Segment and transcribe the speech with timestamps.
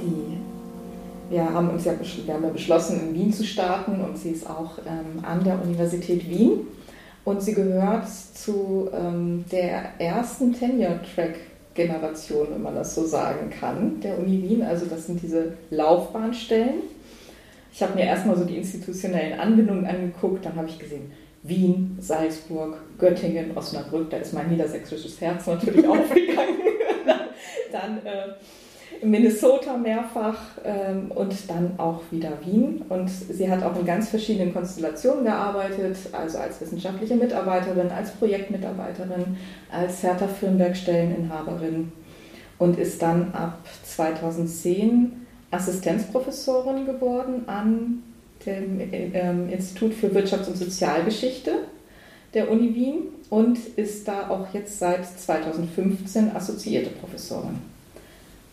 [0.00, 0.38] Die,
[1.30, 1.92] wir, haben uns ja,
[2.24, 5.60] wir haben ja beschlossen, in Wien zu starten und sie ist auch ähm, an der
[5.62, 6.66] Universität Wien
[7.24, 14.18] und sie gehört zu ähm, der ersten Tenure-Track-Generation, wenn man das so sagen kann, der
[14.18, 14.62] Uni Wien.
[14.62, 16.82] Also das sind diese Laufbahnstellen.
[17.72, 21.10] Ich habe mir erstmal so die institutionellen Anbindungen angeguckt, dann habe ich gesehen,
[21.42, 26.58] Wien, Salzburg, Göttingen, Osnabrück, da ist mein niedersächsisches Herz natürlich aufgegangen.
[27.72, 28.34] dann äh,
[29.02, 32.82] Minnesota mehrfach ähm, und dann auch wieder Wien.
[32.88, 39.36] Und sie hat auch in ganz verschiedenen Konstellationen gearbeitet, also als wissenschaftliche Mitarbeiterin, als Projektmitarbeiterin,
[39.70, 41.92] als Hertha Firnberg Stelleninhaberin
[42.58, 45.12] und ist dann ab 2010
[45.50, 48.02] Assistenzprofessorin geworden an
[48.46, 51.52] dem ähm, Institut für Wirtschafts- und Sozialgeschichte
[52.34, 57.73] der Uni Wien und ist da auch jetzt seit 2015 assoziierte Professorin.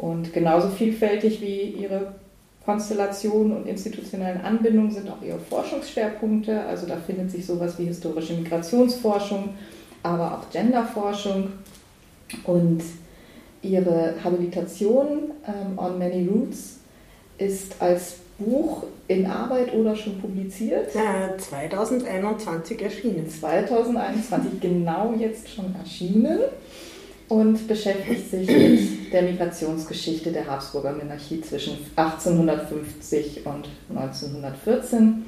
[0.02, 2.14] Und genauso vielfältig wie ihre
[2.66, 6.66] Konstellationen und institutionellen Anbindungen sind auch ihre Forschungsschwerpunkte.
[6.66, 9.50] Also da findet sich sowas wie historische Migrationsforschung,
[10.02, 11.50] aber auch Genderforschung.
[12.46, 12.82] Und
[13.62, 16.80] ihre Habilitation ähm, On Many Roots
[17.38, 20.96] ist als Buch in Arbeit oder schon publiziert?
[20.96, 23.30] Ja, 2021 erschienen.
[23.30, 26.40] 2021 genau jetzt schon erschienen
[27.32, 35.24] und beschäftigt sich mit der Migrationsgeschichte der Habsburger Monarchie zwischen 1850 und 1914.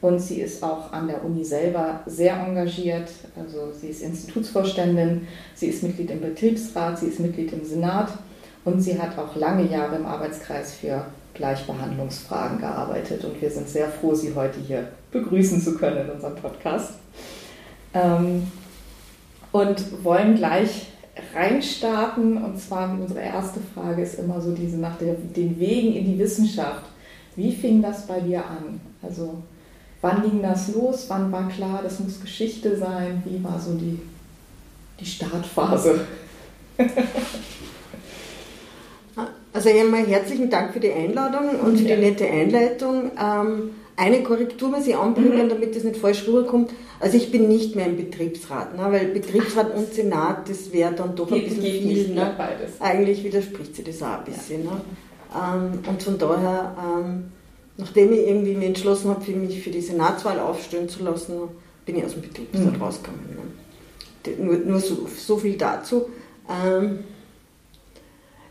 [0.00, 3.10] Und sie ist auch an der Uni selber sehr engagiert.
[3.36, 8.10] Also sie ist Institutsvorständin, sie ist Mitglied im Betriebsrat, sie ist Mitglied im Senat
[8.64, 13.24] und sie hat auch lange Jahre im Arbeitskreis für Gleichbehandlungsfragen gearbeitet.
[13.24, 16.92] Und wir sind sehr froh, Sie heute hier begrüßen zu können in unserem Podcast.
[17.92, 18.46] Ähm,
[19.50, 20.86] und wollen gleich
[21.34, 22.42] reinstarten.
[22.42, 26.18] Und zwar unsere erste Frage ist immer so diese nach der, den Wegen in die
[26.18, 26.84] Wissenschaft.
[27.36, 28.80] Wie fing das bei dir an?
[29.02, 29.42] Also
[30.00, 31.06] wann ging das los?
[31.08, 33.22] Wann war klar, das muss Geschichte sein?
[33.24, 34.00] Wie war so die,
[34.98, 36.06] die Startphase?
[39.52, 43.10] Also einmal herzlichen Dank für die Einladung und für die nette Einleitung.
[43.20, 43.70] Ähm,
[44.00, 45.48] eine Korrektur muss ich anbringen, mhm.
[45.50, 46.72] damit das nicht falsch rüberkommt.
[47.00, 51.14] Also ich bin nicht mehr im Betriebsrat, ne, weil Betriebsrat und Senat, das wäre dann
[51.14, 51.84] doch ein bisschen viel.
[51.84, 52.34] Nicht ne?
[52.36, 52.80] beides.
[52.80, 54.64] Eigentlich widerspricht sich das auch ein bisschen.
[54.64, 54.70] Ja.
[54.70, 54.80] Ne?
[55.34, 57.24] Ähm, und von daher, ähm,
[57.76, 61.34] nachdem ich irgendwie mich entschlossen habe, mich für die Senatswahl aufstellen zu lassen,
[61.84, 62.82] bin ich aus dem Betriebsrat mhm.
[62.82, 63.20] rausgekommen.
[63.36, 64.32] Ne.
[64.38, 66.08] Nur, nur so, so, viel dazu.
[66.48, 67.00] Ähm,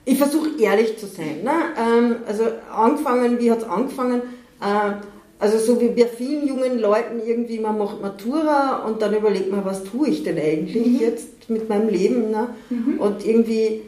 [0.05, 1.43] ich versuche ehrlich zu sein.
[1.43, 1.53] Ne?
[1.75, 4.21] Ähm, also angefangen, wie hat es angefangen?
[4.61, 4.93] Äh,
[5.39, 9.63] also so wie bei vielen jungen Leuten irgendwie, man macht Matura und dann überlegt man,
[9.63, 10.99] was tue ich denn eigentlich mhm.
[10.99, 12.29] jetzt mit meinem Leben.
[12.29, 12.49] Ne?
[12.69, 12.99] Mhm.
[12.99, 13.81] Und irgendwie,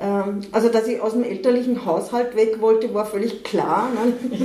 [0.00, 3.90] ähm, also dass ich aus dem elterlichen Haushalt weg wollte, war völlig klar.
[3.90, 4.38] Ne?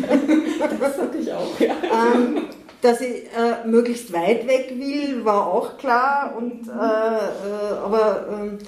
[0.60, 1.74] Ja, das hatte ich auch, ja.
[1.84, 2.44] Ähm,
[2.84, 6.36] dass ich äh, möglichst weit weg will, war auch klar.
[6.38, 8.60] Und, äh, äh, aber ähm,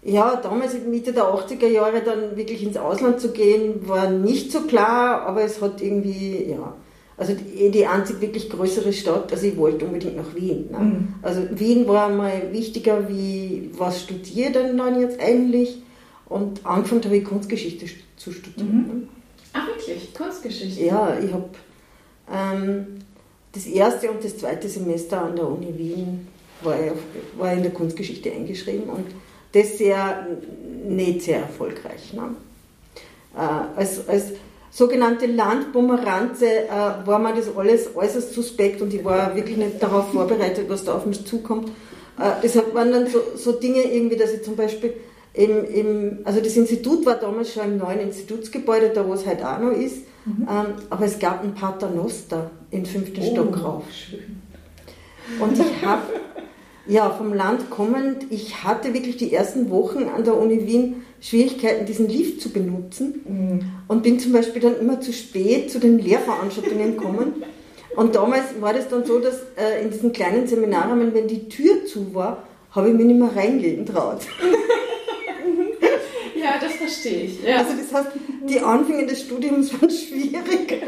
[0.00, 4.52] ja, damals in Mitte der 80er Jahre dann wirklich ins Ausland zu gehen, war nicht
[4.52, 6.74] so klar, aber es hat irgendwie, ja,
[7.16, 10.68] also die, die einzig wirklich größere Stadt, also ich wollte unbedingt nach Wien.
[10.70, 10.78] Ne?
[10.78, 11.14] Mhm.
[11.22, 15.78] Also Wien war mal wichtiger wie, was studiere denn dann jetzt eigentlich?
[16.26, 18.76] Und angefangen habe ich Kunstgeschichte zu studieren.
[18.76, 19.08] Mhm.
[19.52, 20.84] Ach wirklich, Kunstgeschichte?
[20.84, 21.50] Ja, ich habe
[22.32, 22.86] ähm,
[23.52, 26.26] das erste und das zweite Semester an der Uni Wien
[26.62, 26.92] war ich,
[27.38, 29.06] war ich in der Kunstgeschichte eingeschrieben und
[29.52, 30.26] das sehr,
[30.88, 32.12] nicht sehr erfolgreich.
[32.12, 32.34] Ne?
[33.36, 34.32] Äh, als, als
[34.74, 36.68] sogenannte Landbumeranze äh,
[37.06, 40.96] war mir das alles äußerst suspekt und ich war wirklich nicht darauf vorbereitet, was da
[40.96, 41.68] auf mich zukommt.
[42.18, 44.94] Äh, deshalb waren dann so, so Dinge irgendwie, dass ich zum Beispiel
[45.32, 49.44] im, im, also das Institut war damals schon im neuen Institutsgebäude, da wo es halt
[49.44, 50.48] auch noch ist, mhm.
[50.50, 53.84] ähm, aber es gab ein Paternoster im fünften oh, Stock rauf.
[53.92, 54.42] Schön.
[55.38, 56.02] Und ich habe,
[56.86, 61.86] ja, vom Land kommend, ich hatte wirklich die ersten Wochen an der Uni Wien Schwierigkeiten,
[61.86, 63.60] diesen Lift zu benutzen mhm.
[63.88, 67.42] und bin zum Beispiel dann immer zu spät zu den Lehrveranstaltungen gekommen.
[67.96, 71.86] Und damals war das dann so, dass äh, in diesen kleinen Seminarrahmen, wenn die Tür
[71.86, 72.42] zu war,
[72.72, 74.20] habe ich mich nicht mehr reingehen traut.
[76.44, 77.42] Ja, das verstehe ich.
[77.42, 77.56] Ja.
[77.56, 78.10] Also das heißt,
[78.46, 80.82] die Anfänge des Studiums waren schwierig.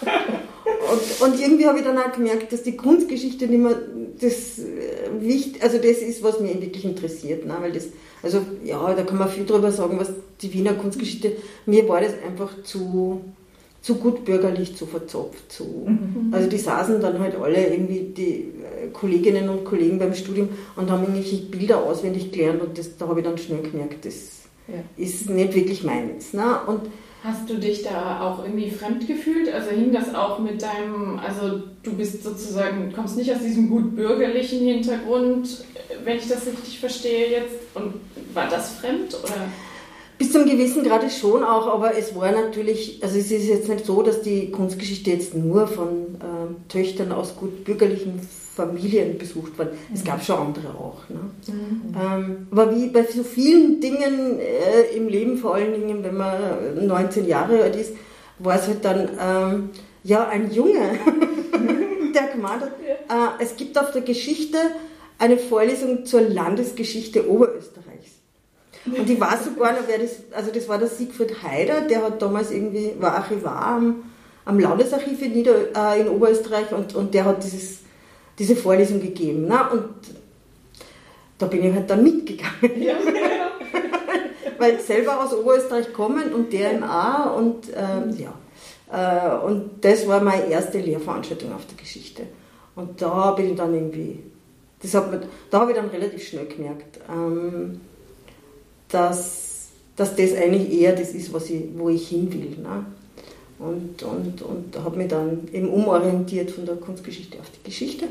[0.90, 3.76] Und, und, irgendwie habe ich dann auch gemerkt, dass die Kunstgeschichte nicht mehr
[4.20, 7.56] das äh, wichtig, also das ist, was mich wirklich interessiert, ne?
[7.60, 7.88] weil das,
[8.22, 11.32] also ja, da kann man viel drüber sagen, was die Wiener Kunstgeschichte,
[11.66, 13.22] mir war das einfach zu,
[13.82, 16.32] zu gut bürgerlich, zu verzopft, zu, mhm.
[16.32, 20.90] also die saßen dann halt alle irgendwie, die äh, Kolleginnen und Kollegen beim Studium und
[20.90, 24.14] haben irgendwelche Bilder auswendig gelernt und das, da habe ich dann schnell gemerkt, das
[24.68, 24.74] ja.
[24.96, 26.32] ist nicht wirklich meins.
[26.32, 26.60] Ne?
[26.66, 26.82] Und
[27.24, 29.52] Hast du dich da auch irgendwie fremd gefühlt?
[29.52, 33.96] Also hing das auch mit deinem, also du bist sozusagen, kommst nicht aus diesem gut
[33.96, 35.64] bürgerlichen Hintergrund,
[36.04, 37.56] wenn ich das richtig verstehe jetzt.
[37.74, 37.94] Und
[38.34, 39.48] war das fremd oder?
[40.16, 43.86] Bis zum gewissen Grade schon auch, aber es war natürlich, also es ist jetzt nicht
[43.86, 48.20] so, dass die Kunstgeschichte jetzt nur von äh, Töchtern aus gut bürgerlichen
[48.58, 49.70] Familien besucht worden.
[49.94, 51.08] Es gab schon andere auch.
[51.08, 51.20] Ne?
[51.46, 51.94] Mhm.
[51.94, 56.86] Ähm, aber wie bei so vielen Dingen äh, im Leben, vor allen Dingen, wenn man
[56.86, 57.92] 19 Jahre alt ist,
[58.40, 59.70] war es halt dann ähm,
[60.02, 60.80] ja ein Junge,
[62.14, 64.58] der gemeint hat, äh, es gibt auf der Geschichte
[65.18, 68.12] eine Vorlesung zur Landesgeschichte Oberösterreichs.
[68.86, 72.20] Und ich weiß sogar noch, wer das, also das war der Siegfried Haider, der hat
[72.22, 74.04] damals irgendwie, war Archivar am,
[74.44, 77.80] am Landesarchiv in, Nieder, äh, in Oberösterreich und, und der hat dieses
[78.38, 79.46] diese Vorlesung gegeben.
[79.46, 79.58] Ne?
[79.72, 79.84] Und
[81.38, 82.82] da bin ich halt dann mitgegangen.
[82.82, 82.94] Ja.
[84.58, 88.34] Weil selber aus Oberösterreich kommen und DMA und ähm, ja.
[88.90, 92.24] Äh, und das war meine erste Lehrveranstaltung auf der Geschichte.
[92.74, 94.20] Und da bin ich dann irgendwie,
[94.80, 95.20] das hat mir,
[95.50, 97.80] da habe ich dann relativ schnell gemerkt, ähm,
[98.88, 102.62] dass, dass das eigentlich eher das ist, was ich, wo ich hin will.
[102.62, 102.86] Ne?
[103.58, 108.06] Und, und, und habe mich dann eben umorientiert von der Kunstgeschichte auf die Geschichte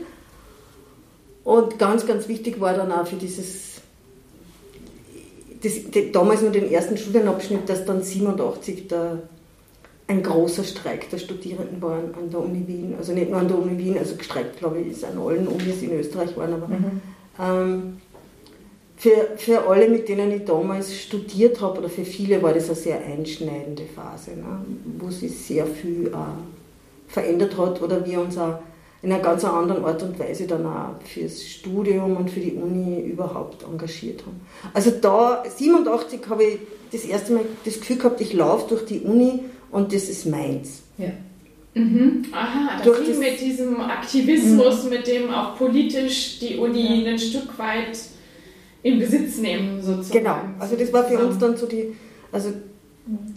[1.48, 3.76] und ganz, ganz wichtig war dann auch für dieses,
[5.64, 5.76] das,
[6.12, 9.18] damals nur den ersten Studienabschnitt, dass dann 87 da
[10.10, 12.96] ein großer Streik der Studierenden war an der Uni Wien.
[12.98, 15.82] Also nicht nur an der Uni Wien, also gestreikt, glaube ich, ist an allen Unis
[15.82, 17.02] in Österreich waren, aber mhm.
[17.42, 17.98] ähm,
[18.98, 22.76] für, für alle, mit denen ich damals studiert habe, oder für viele war das eine
[22.76, 24.66] sehr einschneidende Phase, ne,
[25.00, 28.60] wo sich sehr viel äh, verändert hat oder wir uns auch
[29.02, 33.02] in einer ganz anderen Art und Weise dann auch fürs Studium und für die Uni
[33.02, 34.42] überhaupt engagiert haben.
[34.74, 36.60] Also da, 87 habe ich
[36.92, 39.42] das erste Mal das Gefühl gehabt, ich laufe durch die Uni
[39.72, 40.82] und das ist meins.
[40.98, 41.12] Ja.
[41.76, 42.26] Mhm.
[42.32, 44.90] Aha, das ging mit diesem Aktivismus, mhm.
[44.90, 47.12] mit dem auch politisch die Uni ja.
[47.12, 48.00] ein Stück weit
[48.82, 50.20] in Besitz nehmen, sozusagen.
[50.20, 51.96] Genau, also das war für uns dann so die,
[52.32, 52.52] also,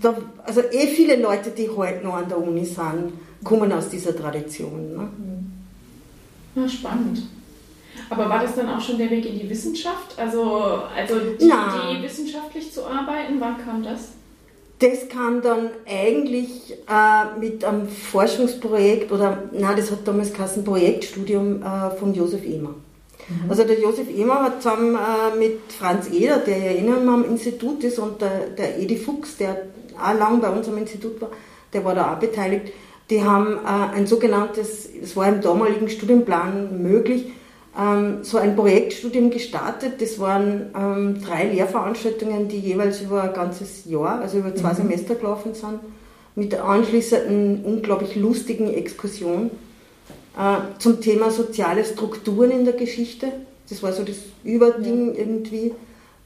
[0.00, 3.12] da, also eh viele Leute, die heute noch an der Uni sind,
[3.44, 4.94] kommen aus dieser Tradition.
[4.94, 5.02] Ne?
[5.02, 5.49] Mhm.
[6.54, 7.22] Ja, spannend.
[8.08, 10.18] Aber war das dann auch schon der Weg in die Wissenschaft?
[10.18, 11.90] Also, also die Na.
[11.90, 14.12] Idee, wissenschaftlich zu arbeiten, wann kam das?
[14.80, 21.62] Das kam dann eigentlich äh, mit einem Forschungsprojekt, oder nein, das hat damals geheißen Projektstudium
[21.62, 22.70] äh, von Josef Ehmer.
[22.70, 23.50] Mhm.
[23.50, 27.24] Also der Josef Ehmer hat zusammen äh, mit Franz Eder, der ja eh noch am
[27.24, 29.66] Institut ist, und der, der Edi Fuchs, der
[30.02, 31.28] auch lang bei uns am Institut war,
[31.72, 32.72] der war da auch beteiligt,
[33.10, 37.32] die haben äh, ein sogenanntes, es war im damaligen Studienplan möglich,
[37.78, 40.00] ähm, so ein Projektstudium gestartet.
[40.00, 44.76] Das waren ähm, drei Lehrveranstaltungen, die jeweils über ein ganzes Jahr, also über zwei mhm.
[44.76, 45.80] Semester gelaufen sind,
[46.36, 49.50] mit der anschließenden unglaublich lustigen Exkursion
[50.38, 53.26] äh, zum Thema soziale Strukturen in der Geschichte.
[53.68, 55.20] Das war so das Überding ja.
[55.20, 55.74] irgendwie.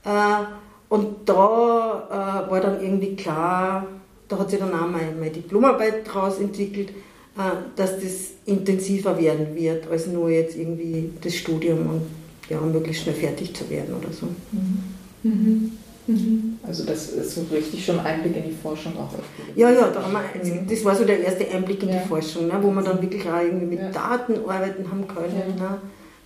[0.04, 0.44] Äh,
[0.88, 3.86] und da äh, war dann irgendwie klar,
[4.34, 6.90] da hat sich dann auch meine, meine Diplomarbeit daraus entwickelt,
[7.36, 7.42] äh,
[7.76, 12.02] dass das intensiver werden wird, als nur jetzt irgendwie das Studium und
[12.48, 14.26] ja, möglichst schnell fertig zu werden oder so.
[14.52, 15.72] Mhm.
[16.06, 16.58] Mhm.
[16.62, 19.10] Also das ist so richtig schon Einblick in die Forschung auch.
[19.56, 20.04] Ja, ja, da
[20.42, 21.98] wir, das war so der erste Einblick in ja.
[21.98, 23.90] die Forschung, ne, wo wir dann wirklich auch irgendwie mit ja.
[23.90, 25.56] Daten arbeiten haben können.
[25.58, 25.64] Ja.
[25.64, 25.78] Ne.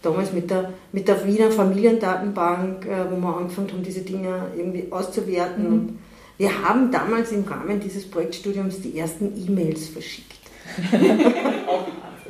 [0.02, 4.86] Damals mit der, mit der Wiener Familiendatenbank, äh, wo wir angefangen haben, diese Dinge irgendwie
[4.90, 5.98] auszuwerten.
[6.38, 10.38] Wir haben damals im Rahmen dieses Projektstudiums die ersten E-Mails verschickt.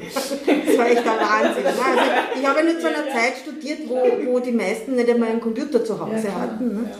[0.00, 1.64] Das war echt ein Wahnsinn.
[1.64, 1.70] Ne?
[1.70, 3.96] Also ich habe nicht zu einer Zeit studiert, wo,
[4.32, 6.68] wo die meisten nicht einmal einen Computer zu Hause hatten.
[6.68, 6.90] Ne?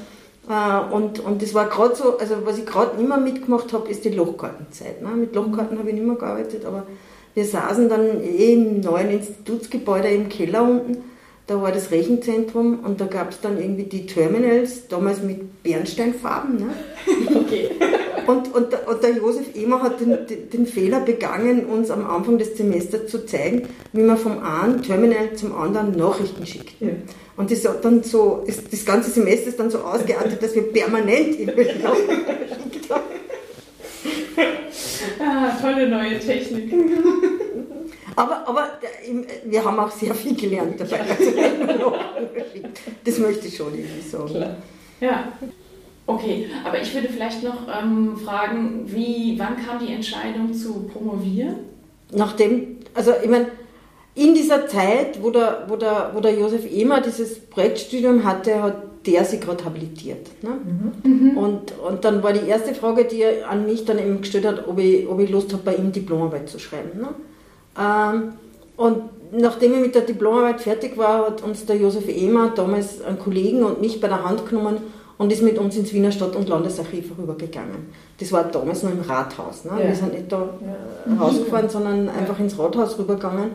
[0.49, 4.05] Äh, und, und das war gerade so, also was ich gerade immer mitgemacht habe, ist
[4.05, 5.01] die Lochkartenzeit.
[5.01, 5.09] Ne?
[5.11, 6.87] Mit Lochkarten habe ich nicht mehr gearbeitet, aber
[7.35, 11.05] wir saßen dann eh im neuen Institutsgebäude im Keller unten.
[11.49, 16.57] Da war das Rechenzentrum und da gab es dann irgendwie die Terminals, damals mit Bernsteinfarben.
[16.57, 16.69] Ne?
[17.35, 17.71] Okay.
[18.27, 20.19] Und, und, und der Josef Emer hat den,
[20.53, 25.33] den, Fehler begangen, uns am Anfang des Semesters zu zeigen, wie man vom einen Terminal
[25.35, 26.79] zum anderen Nachrichten schickt.
[26.81, 26.91] Ja.
[27.39, 31.41] Und das, dann so, ist, das ganze Semester ist dann so ausgeartet, dass wir permanent
[31.41, 33.03] E-Mails geschickt haben.
[35.19, 36.71] Ah, tolle neue Technik.
[38.19, 38.69] Aber, aber
[39.45, 41.03] wir haben auch sehr viel gelernt dabei.
[41.03, 41.95] Also,
[43.05, 44.27] das möchte ich schon irgendwie sagen.
[44.27, 44.57] Klar.
[45.01, 45.33] Ja.
[46.05, 51.57] Okay, aber ich würde vielleicht noch ähm, fragen, wie, wann kam die Entscheidung zu promovieren?
[52.11, 53.49] Nachdem, also ich meine,
[54.17, 59.07] in dieser Zeit, wo der, wo der, wo der Josef Ehmer dieses Projektstudium hatte, hat
[59.07, 60.27] der sich gerade habilitiert.
[60.43, 60.59] Ne?
[61.05, 61.39] Mhm.
[61.39, 64.67] Und, und dann war die erste Frage, die er an mich dann eben gestellt hat,
[64.67, 66.99] ob ich, ob ich Lust habe, bei ihm Diplomarbeit zu schreiben.
[66.99, 67.11] Ne?
[67.79, 68.33] Ähm,
[68.77, 73.19] und nachdem ich mit der Diplomarbeit fertig war, hat uns der Josef Ehmer, damals einen
[73.19, 74.79] Kollegen und mich bei der Hand genommen
[75.19, 77.89] und ist mit uns ins Wiener Stadt- und Landesarchiv rübergegangen.
[78.21, 79.65] Das war damals noch im Rathaus.
[79.65, 79.73] Ne?
[79.79, 79.89] Ja.
[79.89, 81.15] Wir sind nicht da ja.
[81.17, 83.51] rausgefahren, sondern einfach ins Rathaus rübergegangen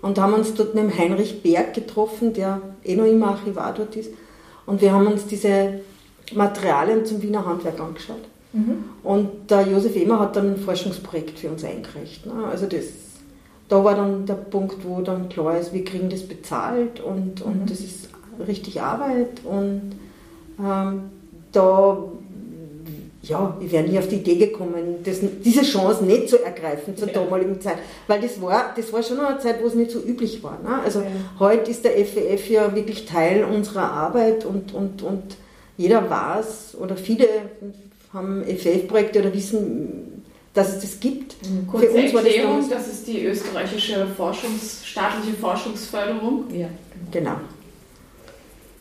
[0.00, 3.94] und haben uns dort mit dem Heinrich Berg getroffen, der eh noch immer Archivar dort
[3.96, 4.10] ist.
[4.66, 5.80] Und wir haben uns diese
[6.34, 8.24] Materialien zum Wiener Handwerk angeschaut.
[8.52, 8.84] Mhm.
[9.02, 12.26] Und der Josef Emer hat dann ein Forschungsprojekt für uns eingereicht.
[12.26, 12.32] Ne?
[12.50, 12.84] Also das,
[13.72, 17.62] da war dann der Punkt, wo dann klar ist, wir kriegen das bezahlt und, und
[17.62, 17.66] mhm.
[17.66, 18.10] das ist
[18.46, 19.92] richtig Arbeit und
[20.60, 21.04] ähm,
[21.52, 21.98] da,
[23.22, 27.08] ja, ich wäre nie auf die Idee gekommen, das, diese Chance nicht zu ergreifen zur
[27.08, 27.14] ja.
[27.14, 27.78] damaligen Zeit.
[28.08, 30.58] Weil das war, das war schon eine Zeit, wo es nicht so üblich war.
[30.62, 30.82] Ne?
[30.84, 31.06] Also ja.
[31.38, 35.36] heute ist der FEF ja wirklich Teil unserer Arbeit und, und, und
[35.78, 37.26] jeder weiß oder viele
[38.12, 40.11] haben FEF-Projekte oder wissen,
[40.54, 41.36] dass es das gibt.
[41.70, 46.44] Kurze Für uns Erklärung, das, das ist die österreichische Forschungs, staatliche Forschungsförderung.
[46.50, 46.68] Ja,
[47.10, 47.30] genau.
[47.30, 47.40] genau.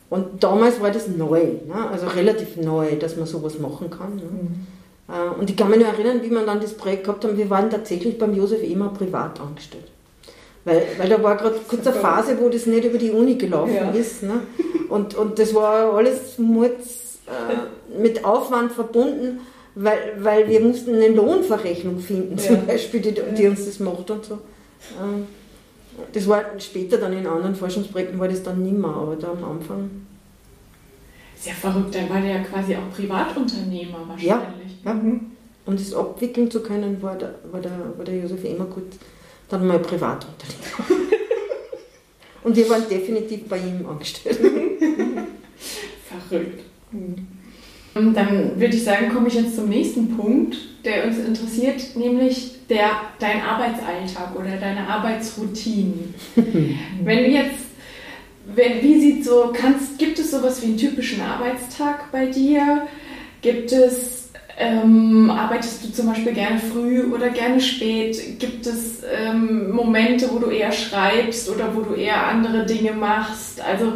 [0.10, 1.90] Und damals war das neu, ne?
[1.90, 4.18] also relativ neu, dass man sowas machen kann.
[4.18, 4.24] Ne?
[4.24, 4.68] Mhm.
[5.08, 7.50] Äh, und ich kann mich nur erinnern, wie wir dann das Projekt gehabt haben, wir
[7.50, 9.86] waren tatsächlich beim Josef Emer privat angestellt.
[10.66, 13.74] Weil, weil da war gerade kurz eine Phase, wo das nicht über die Uni gelaufen
[13.74, 13.90] ja.
[13.92, 14.22] ist.
[14.22, 14.42] Ne?
[14.90, 19.40] Und, und das war alles Murz, äh, mit Aufwand verbunden,
[19.76, 22.44] weil, weil wir mussten eine Lohnverrechnung finden, ja.
[22.44, 24.40] zum Beispiel, die, die, uns das macht und so.
[25.02, 25.28] Ähm,
[26.14, 29.90] das war später dann in anderen Forschungsprojekten war das dann nimmer, aber da am Anfang.
[31.36, 34.24] Sehr verrückt, dann war der ja quasi auch Privatunternehmer wahrscheinlich.
[34.24, 34.94] Ja, ja.
[34.94, 35.32] Mhm.
[35.66, 38.84] Und das abwickeln zu können, war der, war der, war der Josef immer gut
[39.50, 41.02] dann mal Privatunternehmer.
[42.44, 44.40] Und wir waren definitiv bei ihm angestellt.
[46.30, 46.64] Verrückt.
[46.92, 47.28] Mhm.
[47.94, 50.56] Dann würde ich sagen, komme ich jetzt zum nächsten Punkt,
[50.86, 55.94] der uns interessiert, nämlich der, dein Arbeitsalltag oder deine Arbeitsroutine.
[57.04, 57.66] wenn du jetzt,
[58.56, 62.88] wenn, wie sieht so, kannst, gibt es sowas wie einen typischen Arbeitstag bei dir?
[63.42, 68.40] Gibt es, ähm, arbeitest du zum Beispiel gerne früh oder gerne spät?
[68.40, 73.60] Gibt es ähm, Momente, wo du eher schreibst oder wo du eher andere Dinge machst?
[73.62, 73.94] Also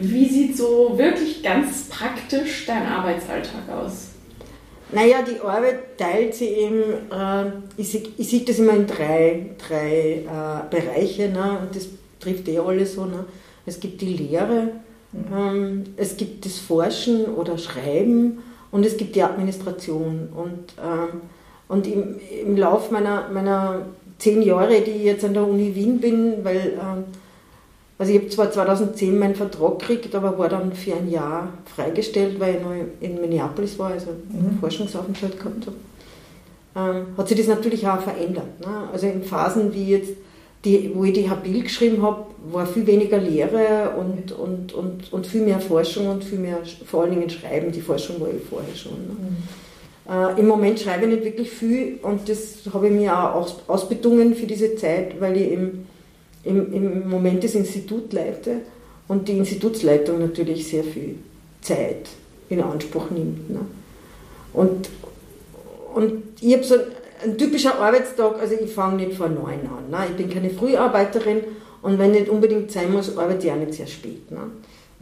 [0.00, 4.08] wie sieht so wirklich ganz praktisch dein Arbeitsalltag aus?
[4.92, 10.22] Naja, die Arbeit teilt sich eben, äh, ich sehe seh das immer in drei, drei
[10.24, 11.58] äh, Bereiche, ne?
[11.60, 11.88] und das
[12.20, 13.04] trifft eh alle so.
[13.04, 13.24] Ne?
[13.64, 14.70] Es gibt die Lehre,
[15.12, 15.24] mhm.
[15.36, 18.38] ähm, es gibt das Forschen oder Schreiben
[18.70, 20.28] und es gibt die Administration.
[20.34, 21.22] Und, ähm,
[21.66, 23.86] und im, im Lauf meiner, meiner
[24.18, 27.04] zehn Jahre, die ich jetzt an der Uni Wien bin, weil ähm,
[27.98, 32.38] also ich habe zwar 2010 meinen Vertrag gekriegt, aber war dann für ein Jahr freigestellt,
[32.38, 34.58] weil ich noch in Minneapolis war, also einen mhm.
[34.58, 35.76] Forschungsaufenthalt gehabt habe.
[36.76, 38.60] Ähm, hat sich das natürlich auch verändert.
[38.60, 38.88] Ne?
[38.92, 40.12] Also in Phasen wie jetzt,
[40.64, 45.26] die, wo ich die Habil geschrieben habe, war viel weniger Lehre und, und, und, und
[45.26, 47.72] viel mehr Forschung und viel mehr, vor allen Dingen Schreiben.
[47.72, 48.92] Die Forschung war ich vorher schon.
[48.92, 49.16] Ne?
[49.18, 50.36] Mhm.
[50.36, 53.56] Äh, Im Moment schreibe ich nicht wirklich viel und das habe ich mir auch aus,
[53.68, 55.86] ausbedungen für diese Zeit, weil ich eben
[56.46, 58.60] im, im Moment das Institut leite
[59.08, 61.16] und die Institutsleitung natürlich sehr viel
[61.60, 62.08] Zeit
[62.48, 63.50] in Anspruch nimmt.
[63.50, 63.60] Ne?
[64.52, 64.88] Und,
[65.94, 66.74] und ich habe so
[67.22, 69.90] ein typischer Arbeitstag, also ich fange nicht vor neun an.
[69.90, 69.98] Ne?
[70.10, 71.42] Ich bin keine Früharbeiterin
[71.82, 74.30] und wenn nicht unbedingt sein muss, arbeite ich auch nicht sehr spät.
[74.30, 74.40] Ne?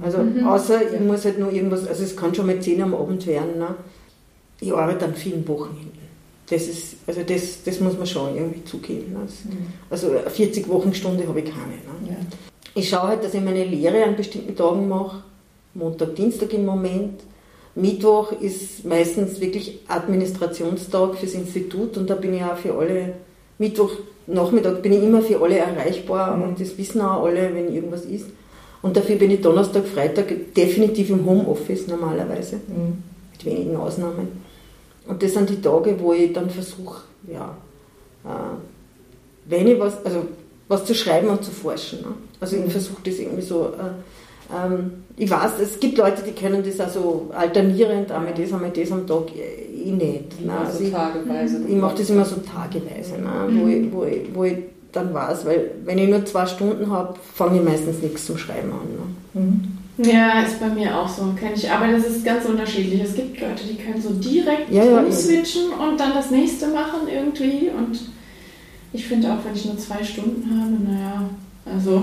[0.03, 0.47] Also mhm.
[0.47, 3.59] außer ich muss halt nur irgendwas, also es kann schon mal zehn am Abend werden.
[3.59, 3.75] Ne?
[4.61, 6.04] Ich arbeite an vielen Wochenenden.
[6.51, 9.13] Das ist, also das, das muss man schon irgendwie zugeben.
[9.13, 9.21] Ne?
[9.21, 9.67] Mhm.
[9.89, 11.73] Also 40 Wochenstunde habe ich keine.
[11.73, 12.11] Ne?
[12.11, 12.17] Ja.
[12.75, 15.23] Ich schaue halt, dass ich meine Lehre an bestimmten Tagen mache.
[15.75, 17.21] Montag, Dienstag im Moment.
[17.77, 23.15] Mittwoch ist meistens wirklich Administrationstag fürs Institut und da bin ich auch für alle,
[23.59, 26.43] Mittwochnachmittag bin ich immer für alle erreichbar mhm.
[26.43, 28.27] und das wissen auch alle, wenn irgendwas ist.
[28.83, 33.03] Und dafür bin ich Donnerstag, Freitag definitiv im Homeoffice normalerweise, mhm.
[33.33, 34.45] mit wenigen Ausnahmen.
[35.07, 37.57] Und das sind die Tage, wo ich dann versuche, ja,
[38.25, 38.29] äh,
[39.47, 40.27] wenn ich was, also
[40.69, 42.01] was zu schreiben und zu forschen.
[42.01, 42.15] Ne?
[42.41, 42.71] Also ich mhm.
[42.71, 43.93] versuche das irgendwie so äh,
[44.53, 48.91] ähm, ich weiß, es gibt Leute, die können das also alternierend, einmal das, einmal das
[48.91, 50.45] am Tag, ich nicht.
[50.45, 50.53] Ne?
[50.53, 51.59] Also so tageweise.
[51.65, 53.49] Ich, ich mache das immer so tageweise, ne?
[53.51, 54.59] wo, ich, wo, ich, wo ich
[54.93, 58.73] dann weiß, weil wenn ich nur zwei Stunden habe, fange ich meistens nichts zum Schreiben
[58.73, 58.79] an.
[59.35, 59.41] Ne?
[59.41, 59.74] Mhm.
[59.97, 61.71] Ja, ist bei mir auch so, kenne ich.
[61.71, 63.01] Aber das ist ganz unterschiedlich.
[63.01, 67.09] Es gibt Leute, die können so direkt ja, ja, switchen und dann das nächste machen
[67.09, 67.71] irgendwie.
[67.71, 68.01] Und
[68.93, 71.31] ich finde auch, wenn ich nur zwei Stunden habe, naja,
[71.65, 72.03] also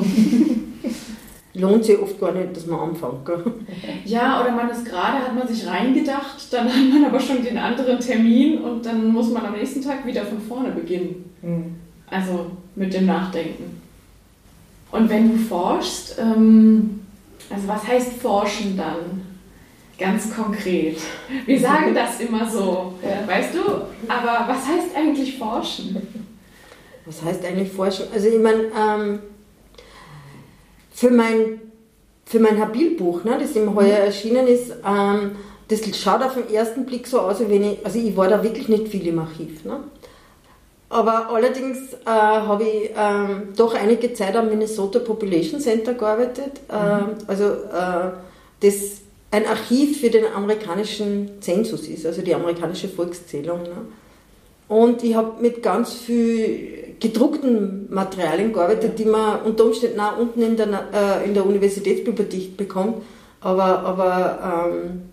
[1.54, 3.26] lohnt sich oft gar nicht, dass man anfängt.
[3.26, 3.44] Gell?
[4.06, 7.58] Ja, oder man ist gerade, hat man sich reingedacht, dann hat man aber schon den
[7.58, 11.26] anderen Termin und dann muss man am nächsten Tag wieder von vorne beginnen.
[11.42, 11.76] Mhm.
[12.10, 13.82] Also mit dem Nachdenken.
[14.92, 17.01] Und wenn du forschst, ähm,
[17.54, 19.28] also was heißt forschen dann?
[19.98, 20.98] Ganz konkret.
[21.46, 23.28] Wir sagen das immer so, ja.
[23.28, 23.60] weißt du?
[24.08, 25.96] Aber was heißt eigentlich forschen?
[27.06, 28.06] Was heißt eigentlich forschen?
[28.14, 29.20] Also ich meine, ähm,
[30.92, 31.62] für mein,
[32.26, 35.36] für mein Habilbuch, ne, das im Heuer erschienen ist, ähm,
[35.68, 38.44] das schaut auf den ersten Blick so aus, wie wenn ich, also ich war da
[38.44, 39.64] wirklich nicht viel im Archiv.
[39.66, 39.82] Ne?
[40.92, 46.62] Aber allerdings äh, habe ich ähm, doch einige Zeit am Minnesota Population Center gearbeitet.
[46.70, 47.16] Mhm.
[47.28, 48.12] Also äh,
[48.60, 53.64] das ein Archiv für den amerikanischen Zensus ist, also die amerikanische Volkszählung.
[53.64, 53.78] Ne?
[54.68, 60.42] Und ich habe mit ganz viel gedruckten Materialien gearbeitet, die man unter Umständen auch unten
[60.42, 63.04] in der, äh, in der Universitätsbibliothek bekommt.
[63.40, 65.04] Aber, aber ähm,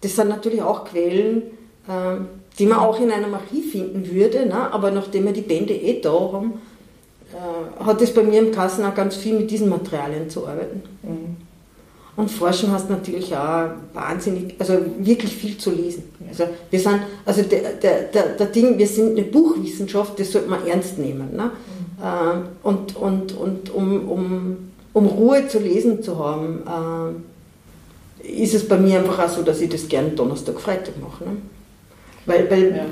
[0.00, 1.42] das sind natürlich auch Quellen,
[1.88, 2.26] ähm,
[2.62, 4.46] die man auch in einem Archiv finden würde.
[4.46, 4.72] Ne?
[4.72, 6.60] Aber nachdem wir die Bände eh da haben,
[7.32, 10.80] äh, hat es bei mir im Kassen auch ganz viel mit diesen Materialien zu arbeiten.
[11.02, 11.36] Mhm.
[12.14, 16.04] Und Forschen hast natürlich auch wahnsinnig, also wirklich viel zu lesen.
[16.28, 20.48] Also wir sind, also der, der, der, der Ding, wir sind eine Buchwissenschaft, das sollte
[20.48, 21.34] man ernst nehmen.
[21.34, 21.50] Ne?
[21.50, 22.42] Mhm.
[22.62, 24.56] und und, und um, um,
[24.92, 26.62] um Ruhe zu lesen zu haben,
[28.22, 31.24] äh, ist es bei mir einfach auch so, dass ich das gerne Donnerstag, Freitag mache.
[31.24, 31.38] Ne?
[32.26, 32.86] Weil, weil ja.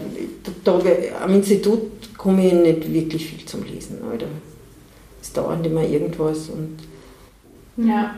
[0.65, 0.81] da,
[1.25, 3.97] am Institut komme ich nicht wirklich viel zum Lesen.
[4.01, 4.19] Ne?
[4.19, 4.27] Da
[5.21, 6.79] ist dauernd immer irgendwas und
[7.77, 8.15] ja.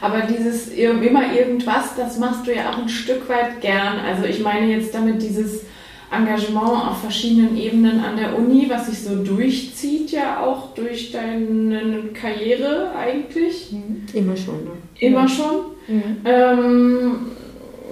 [0.00, 3.98] Aber dieses immer irgendwas, das machst du ja auch ein Stück weit gern.
[3.98, 5.62] Also ich meine jetzt damit dieses
[6.10, 12.10] Engagement auf verschiedenen Ebenen an der Uni, was sich so durchzieht, ja auch durch deine
[12.14, 13.70] Karriere eigentlich.
[13.72, 14.06] Mhm.
[14.12, 14.64] Immer schon.
[14.64, 14.70] Ne?
[14.98, 15.56] Immer schon.
[15.86, 16.16] Mhm.
[16.24, 17.14] Ähm,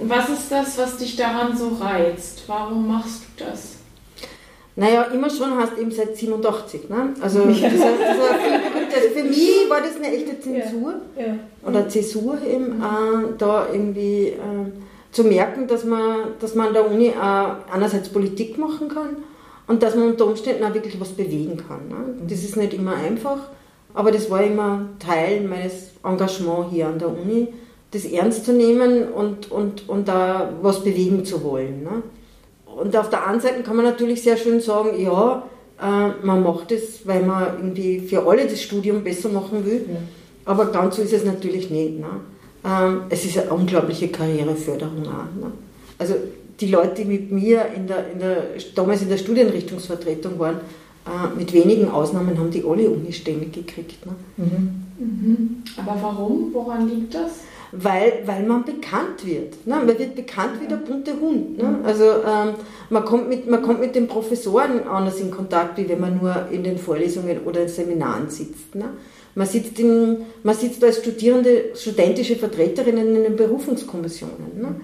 [0.03, 2.43] was ist das, was dich daran so reizt?
[2.47, 3.75] Warum machst du das?
[4.75, 6.89] Naja, immer schon hast eben seit 87.
[6.89, 7.13] Ne?
[7.19, 7.69] Also, ja.
[7.69, 11.25] das, das, das, für mich war das eine echte Zensur ja.
[11.25, 11.33] Ja.
[11.67, 14.71] oder Zäsur eben, äh, da irgendwie äh,
[15.11, 19.17] zu merken, dass man, dass man an der Uni äh, einerseits Politik machen kann
[19.67, 21.89] und dass man unter Umständen auch wirklich was bewegen kann.
[21.89, 22.27] Ne?
[22.27, 23.39] Das ist nicht immer einfach,
[23.93, 27.49] aber das war immer Teil meines Engagements hier an der Uni,
[27.91, 31.83] das ernst zu nehmen und, und, und da was bewegen zu wollen.
[31.83, 32.03] Ne?
[32.65, 35.43] Und auf der anderen Seite kann man natürlich sehr schön sagen, ja,
[35.81, 39.85] äh, man macht es, weil man irgendwie für alle das Studium besser machen will.
[39.87, 39.99] Ja.
[40.45, 41.99] Aber ganz so ist es natürlich nicht.
[41.99, 42.07] Ne?
[42.63, 45.41] Ähm, es ist eine unglaubliche Karriereförderung auch.
[45.41, 45.51] Ne?
[45.97, 46.15] Also
[46.59, 48.43] die Leute, die mit mir in der, in der,
[48.75, 50.57] damals in der Studienrichtungsvertretung waren,
[51.05, 54.05] äh, mit wenigen Ausnahmen haben die alle Unistände gekriegt.
[54.05, 54.13] Ne?
[54.37, 54.85] Mhm.
[54.99, 55.63] Mhm.
[55.77, 56.49] Aber warum?
[56.53, 57.31] Woran liegt das?
[57.71, 59.65] Weil, weil man bekannt wird.
[59.67, 59.75] Ne?
[59.75, 61.57] Man wird bekannt wie der bunte Hund.
[61.57, 61.79] Ne?
[61.83, 62.55] Also ähm,
[62.89, 66.47] man, kommt mit, man kommt mit den Professoren anders in Kontakt, wie wenn man nur
[66.51, 68.73] in den Vorlesungen oder in Seminaren sitzt.
[68.73, 68.85] Ne?
[69.35, 74.59] Man, sitzt in, man sitzt als studierende, studentische Vertreterinnen in den Berufungskommissionen.
[74.59, 74.75] Ne?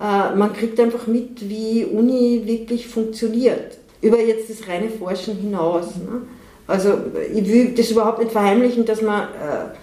[0.00, 3.78] Äh, man kriegt einfach mit, wie Uni wirklich funktioniert.
[4.00, 5.94] Über jetzt das reine Forschen hinaus.
[5.96, 6.22] Ne?
[6.66, 6.94] Also
[7.32, 9.22] ich will das überhaupt nicht verheimlichen, dass man...
[9.22, 9.76] Äh,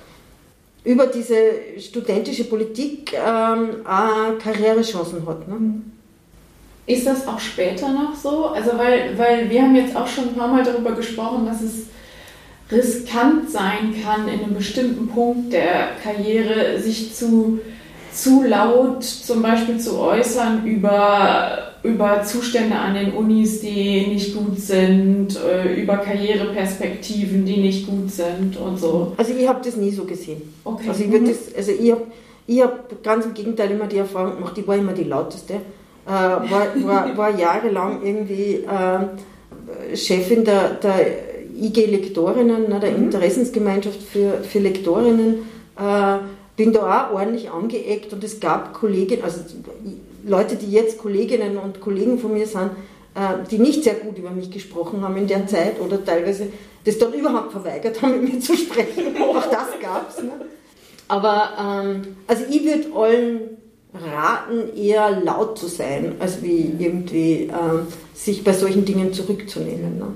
[0.83, 5.47] über diese studentische Politik ähm, auch Karrierechancen hat.
[5.47, 5.55] Ne?
[5.55, 5.91] Mhm.
[6.85, 8.47] Ist das auch später noch so?
[8.47, 11.85] Also weil, weil wir haben jetzt auch schon ein paar Mal darüber gesprochen, dass es
[12.71, 17.59] riskant sein kann, in einem bestimmten Punkt der Karriere sich zu,
[18.13, 24.59] zu laut zum Beispiel zu äußern über über Zustände an den Unis, die nicht gut
[24.59, 29.13] sind, äh, über Karriereperspektiven, die nicht gut sind und so.
[29.15, 30.41] Also ich habe das nie so gesehen.
[30.63, 30.89] Okay.
[30.89, 31.25] Also ich mhm.
[31.25, 32.01] das, also ich habe
[32.47, 35.53] ich hab ganz im Gegenteil immer die Erfahrung gemacht, ich war immer die lauteste.
[35.53, 40.95] Äh, war, war, war jahrelang irgendwie äh, Chefin der, der
[41.55, 43.05] IG Lektorinnen, ne, der mhm.
[43.05, 45.35] Interessensgemeinschaft für, für Lektorinnen.
[45.77, 46.17] Äh,
[46.59, 49.39] bin da auch ordentlich angeeckt und es gab Kolleginnen, also
[50.27, 52.71] Leute, die jetzt Kolleginnen und Kollegen von mir sind,
[53.15, 56.47] äh, die nicht sehr gut über mich gesprochen haben in der Zeit oder teilweise
[56.83, 59.05] das dann überhaupt verweigert haben, mit mir zu sprechen.
[59.21, 60.21] Auch das gab es.
[60.21, 60.31] Ne?
[61.07, 63.39] Aber ähm, also ich würde allen
[63.93, 67.53] raten, eher laut zu sein, als wie irgendwie äh,
[68.13, 69.97] sich bei solchen Dingen zurückzunehmen.
[69.97, 70.07] Ne?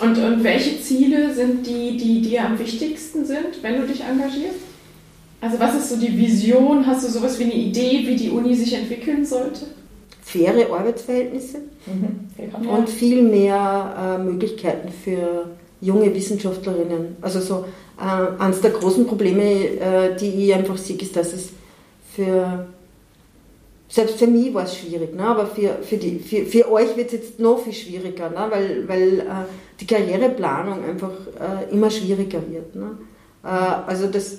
[0.00, 4.65] Und, und welche Ziele sind die, die dir am wichtigsten sind, wenn du dich engagierst?
[5.40, 6.86] Also was ist so die Vision?
[6.86, 9.66] Hast du sowas wie eine Idee, wie die Uni sich entwickeln sollte?
[10.22, 12.68] Faire Arbeitsverhältnisse mhm.
[12.68, 17.16] und viel mehr äh, Möglichkeiten für junge Wissenschaftlerinnen.
[17.20, 17.64] Also so
[18.00, 21.50] äh, eines der großen Probleme, äh, die ich einfach sehe, ist, dass es
[22.12, 22.66] für
[23.88, 25.22] selbst für mich war es schwierig, ne?
[25.22, 28.46] aber für, für, die, für, für euch wird es jetzt noch viel schwieriger, ne?
[28.50, 29.24] weil, weil äh,
[29.80, 32.74] die Karriereplanung einfach äh, immer schwieriger wird.
[32.74, 32.98] Ne?
[33.44, 34.38] Äh, also das,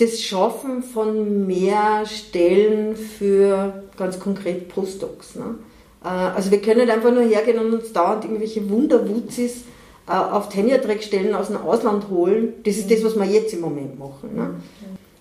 [0.00, 5.36] das Schaffen von mehr Stellen für ganz konkret Postdocs.
[5.36, 5.56] Ne?
[6.02, 9.64] Äh, also wir können nicht einfach nur hergehen und uns dauernd irgendwelche Wunderwutzis
[10.08, 12.54] äh, auf Tenure-Track-Stellen aus dem Ausland holen.
[12.64, 14.34] Das ist das, was wir jetzt im Moment machen.
[14.34, 14.54] Ne?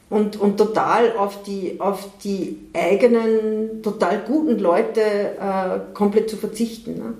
[0.09, 6.95] Und, und total auf die, auf die eigenen, total guten Leute äh, komplett zu verzichten.
[6.95, 7.13] Ne?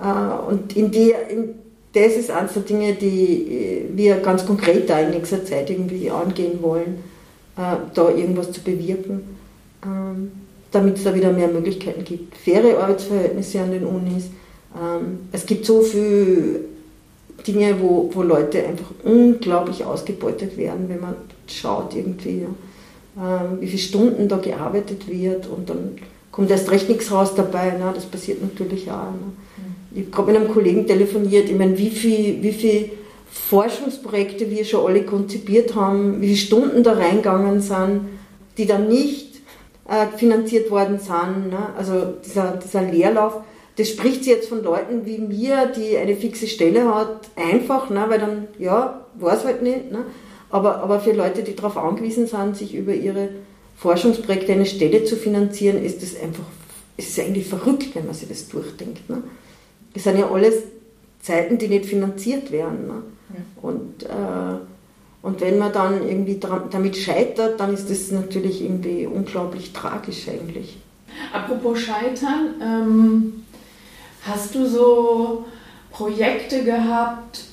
[0.00, 0.48] Mhm.
[0.48, 1.54] und in die, in,
[1.92, 6.10] das ist eines der Dinge, die äh, wir ganz konkret da in nächster Zeit irgendwie
[6.10, 7.02] angehen wollen,
[7.56, 9.36] äh, da irgendwas zu bewirken,
[9.84, 10.32] ähm,
[10.70, 12.36] damit es da wieder mehr Möglichkeiten gibt.
[12.36, 14.26] Faire Arbeitsverhältnisse an den Unis.
[14.74, 16.60] Ähm, es gibt so viele
[17.46, 21.16] Dinge, wo, wo Leute einfach unglaublich ausgebeutet werden, wenn man
[21.48, 22.46] schaut irgendwie,
[23.18, 25.96] ähm, wie viele Stunden da gearbeitet wird und dann
[26.30, 27.74] kommt erst recht nichts raus dabei.
[27.80, 29.12] Na, das passiert natürlich auch.
[29.92, 32.90] Ich habe mit einem Kollegen telefoniert, ich meine, wie viel, wie viel
[33.30, 38.02] Forschungsprojekte wir schon alle konzipiert haben, wie viele Stunden da reingegangen sind,
[38.58, 39.36] die dann nicht
[39.88, 41.50] äh, finanziert worden sind.
[41.50, 41.68] Ne?
[41.76, 43.40] Also dieser, dieser Leerlauf,
[43.76, 48.04] das spricht sich jetzt von Leuten wie mir, die eine fixe Stelle hat, einfach, ne?
[48.08, 49.90] weil dann, ja, weiß halt nicht.
[49.90, 50.04] Ne?
[50.50, 53.30] Aber, aber für Leute, die darauf angewiesen sind, sich über ihre
[53.76, 56.44] Forschungsprojekte eine Stelle zu finanzieren, ist das einfach,
[56.96, 59.08] ist eigentlich verrückt, wenn man sich das durchdenkt.
[59.08, 59.22] Ne?
[59.94, 60.54] Das sind ja alles
[61.20, 62.86] Zeiten, die nicht finanziert werden.
[62.86, 63.02] Ne?
[63.34, 63.40] Ja.
[63.62, 64.58] Und, äh,
[65.22, 70.78] und wenn man dann irgendwie damit scheitert, dann ist das natürlich irgendwie unglaublich tragisch eigentlich.
[71.32, 73.44] Apropos Scheitern, ähm,
[74.22, 75.44] hast du so
[75.90, 77.44] Projekte gehabt?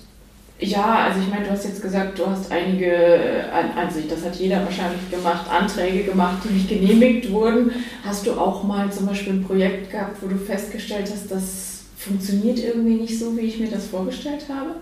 [0.59, 3.45] Ja, also ich meine, du hast jetzt gesagt, du hast einige,
[3.75, 7.71] also das hat jeder wahrscheinlich gemacht, Anträge gemacht, die nicht genehmigt wurden.
[8.03, 12.59] Hast du auch mal zum Beispiel ein Projekt gehabt, wo du festgestellt hast, dass funktioniert
[12.59, 14.75] irgendwie nicht so, wie ich mir das vorgestellt habe?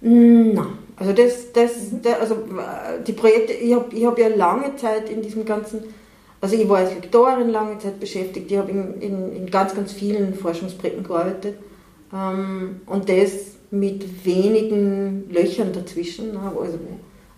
[0.00, 0.78] Mm, nein.
[0.96, 2.02] Also das, das, mhm.
[2.02, 2.36] das also
[3.06, 5.82] die Projekte, ich habe ich hab ja lange Zeit in diesem ganzen,
[6.40, 9.92] also ich war als Lektorin lange Zeit beschäftigt, ich habe in, in, in, ganz, ganz
[9.92, 11.54] vielen Forschungsprojekten gearbeitet
[12.12, 13.32] ähm, und das
[13.70, 16.32] mit wenigen Löchern dazwischen.
[16.32, 16.40] Ne?
[16.58, 16.78] Also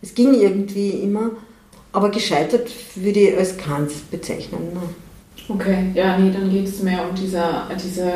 [0.00, 1.32] es ging irgendwie immer,
[1.92, 4.68] aber gescheitert würde ich als keins bezeichnen.
[4.72, 4.80] Ne?
[5.48, 7.42] Okay, ja, nee, dann geht es mehr um diese,
[7.74, 8.12] diese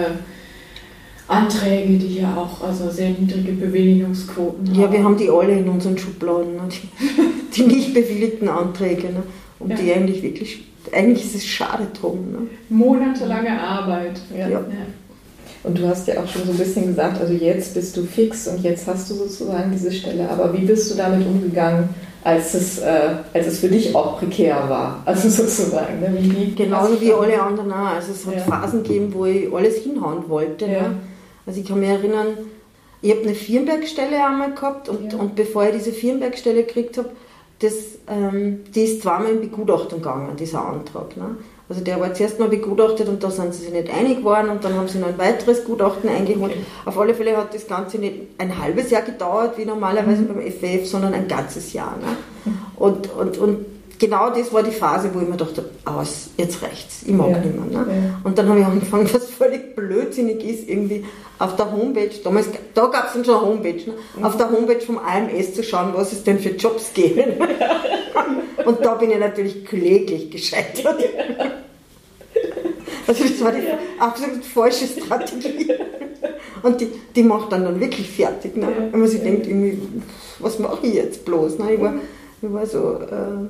[1.27, 4.81] Anträge, die ja auch also sehr niedrige Bewilligungsquoten haben.
[4.81, 6.63] Ja, wir haben die alle in unseren Schubladen, ne?
[6.71, 9.09] die, die, nicht bewilligten Anträge.
[9.09, 9.23] Ne?
[9.59, 9.77] Und ja.
[9.77, 12.33] die eigentlich wirklich, eigentlich ist es schade drum.
[12.33, 12.39] Ne?
[12.69, 14.21] Monatelange Arbeit.
[14.37, 14.49] Ja.
[14.49, 14.61] ja.
[15.63, 18.47] Und du hast ja auch schon so ein bisschen gesagt, also jetzt bist du fix
[18.47, 20.29] und jetzt hast du sozusagen diese Stelle.
[20.29, 21.89] Aber wie bist du damit umgegangen,
[22.23, 25.03] als es, äh, als es für dich auch prekär war?
[25.07, 26.01] Also sozusagen.
[26.01, 26.15] Ne?
[26.21, 27.95] Wie, Genauso wie alle anderen auch.
[27.95, 28.41] Also es hat ja.
[28.41, 30.69] Phasen gegeben, wo ich alles hinhauen wollte.
[30.69, 30.97] Ne?
[31.47, 32.39] Also ich kann mich erinnern,
[33.03, 35.19] ich habe eine Firnbergstelle einmal gehabt und, ja.
[35.19, 37.11] und bevor ich diese Firnbergstelle gekriegt habe,
[37.59, 37.75] das,
[38.09, 41.17] ähm, die ist zweimal in Begutachtung gegangen, dieser Antrag.
[41.17, 41.37] Ne?
[41.69, 44.65] Also der war zuerst mal begutachtet und da sind sie sich nicht einig geworden und
[44.65, 46.53] dann haben sie noch ein weiteres Gutachten eingeholt.
[46.53, 46.65] Okay.
[46.85, 50.29] Auf alle Fälle hat das Ganze nicht ein halbes Jahr gedauert, wie normalerweise mhm.
[50.29, 51.97] beim FF, sondern ein ganzes Jahr.
[51.97, 52.53] Ne?
[52.77, 53.67] Und, und, und
[54.05, 57.39] genau das war die Phase, wo ich mir dachte, aus, jetzt reicht's, ich mag Ja.
[57.39, 57.85] nicht mehr.
[57.85, 57.93] Ne?
[57.93, 58.21] Ja.
[58.25, 61.05] Und dann habe ich angefangen, was völlig blödsinnig ist, irgendwie
[61.39, 64.27] auf der Homepage, damals, da gab es dann schon eine Homepage, ne?
[64.27, 67.25] auf der Homepage vom AMS zu schauen, was es denn für Jobs geben.
[68.65, 70.97] Und da bin ich natürlich kläglich gescheitert.
[73.07, 73.63] Also das war die
[73.99, 75.71] absolut falsche Strategie.
[76.63, 78.57] Und die, die macht dann dann wirklich fertig.
[78.57, 78.69] Ne?
[78.91, 79.79] Wenn man sich denkt, irgendwie,
[80.39, 81.59] was mache ich jetzt bloß?
[81.59, 81.75] Ne?
[81.75, 81.95] Ich, war,
[82.41, 83.49] ich war so, äh,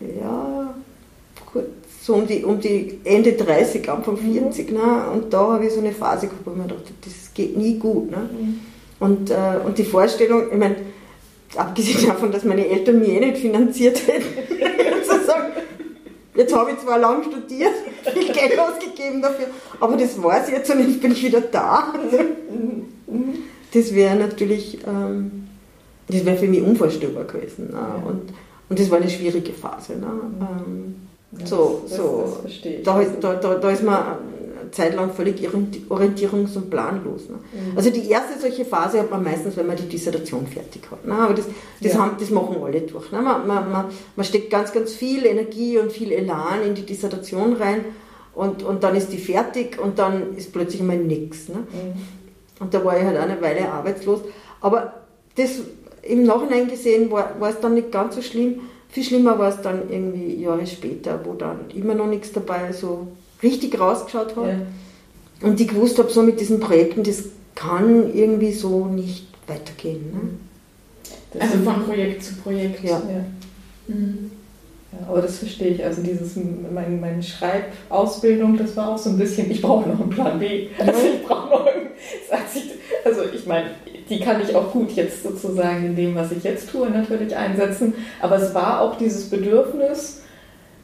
[0.00, 0.74] ja,
[1.50, 1.66] kurz,
[2.02, 4.70] so um die, um die Ende 30, Anfang 40.
[4.72, 5.10] Ne?
[5.12, 7.78] Und da habe ich so eine Phase gehabt, wo ich mir dachte, das geht nie
[7.78, 8.10] gut.
[8.10, 8.28] Ne?
[9.00, 10.76] Und, äh, und die Vorstellung, ich meine,
[11.56, 14.24] abgesehen davon, dass meine Eltern mich eh nicht finanziert hätten,
[15.06, 15.52] sozusagen,
[16.34, 17.72] jetzt habe ich zwar lang studiert,
[18.12, 19.46] viel Geld ausgegeben dafür,
[19.80, 21.94] aber das war es jetzt und jetzt bin ich wieder da.
[23.72, 25.48] Das wäre natürlich, ähm,
[26.08, 27.70] das wäre für mich unvorstellbar gewesen.
[27.70, 28.02] Ne?
[28.06, 28.32] Und,
[28.68, 29.92] und das war eine schwierige Phase.
[29.96, 30.06] Ne?
[30.40, 30.94] Ähm,
[31.38, 32.22] Ja, so, das, so.
[32.24, 32.82] Das verstehe ich.
[32.84, 37.28] da, ist- da, da, da ist man eine Zeit lang völlig orienti- orientierungs- und planlos.
[37.28, 37.36] Ne?
[37.36, 37.76] Mhm.
[37.76, 41.06] Also die erste solche Phase hat man meistens, wenn man die Dissertation fertig hat.
[41.06, 41.14] Ne?
[41.14, 41.46] Aber das,
[41.82, 41.98] das, Ja.
[42.00, 43.10] haben, das machen alle durch.
[43.12, 43.20] Ne?
[43.22, 43.84] Man, man, man,
[44.16, 47.84] man steckt ganz, ganz viel Energie und viel Elan in die Dissertation rein
[48.34, 51.48] und, und dann ist die fertig und dann ist plötzlich mal nichts.
[51.48, 51.56] Ne?
[51.56, 52.60] Mhm.
[52.60, 54.20] Und da war ich halt eine Weile arbeitslos.
[54.60, 54.94] Aber
[55.36, 55.50] das
[56.02, 58.60] im Nachhinein gesehen war, war es dann nicht ganz so schlimm.
[58.90, 63.08] Viel schlimmer war es dann irgendwie Jahre später, wo dann immer noch nichts dabei so
[63.42, 64.46] richtig rausgeschaut hat.
[64.46, 65.46] Ja.
[65.46, 70.10] Und ich gewusst habe, so mit diesen Projekten, das kann irgendwie so nicht weitergehen.
[70.12, 70.20] Ne?
[71.32, 72.82] Das Also ist- von Projekt zu Projekt.
[72.82, 72.90] Ja.
[73.08, 73.24] Ja.
[74.90, 75.84] Ja, aber das verstehe ich.
[75.84, 76.34] Also dieses,
[76.72, 80.68] mein, meine Schreibausbildung, das war auch so ein bisschen, ich brauche noch einen Plan B.
[80.78, 81.88] Also ich brauche noch einen,
[83.04, 83.70] also ich meine,
[84.08, 87.94] die kann ich auch gut jetzt sozusagen in dem, was ich jetzt tue, natürlich einsetzen.
[88.20, 90.22] Aber es war auch dieses Bedürfnis,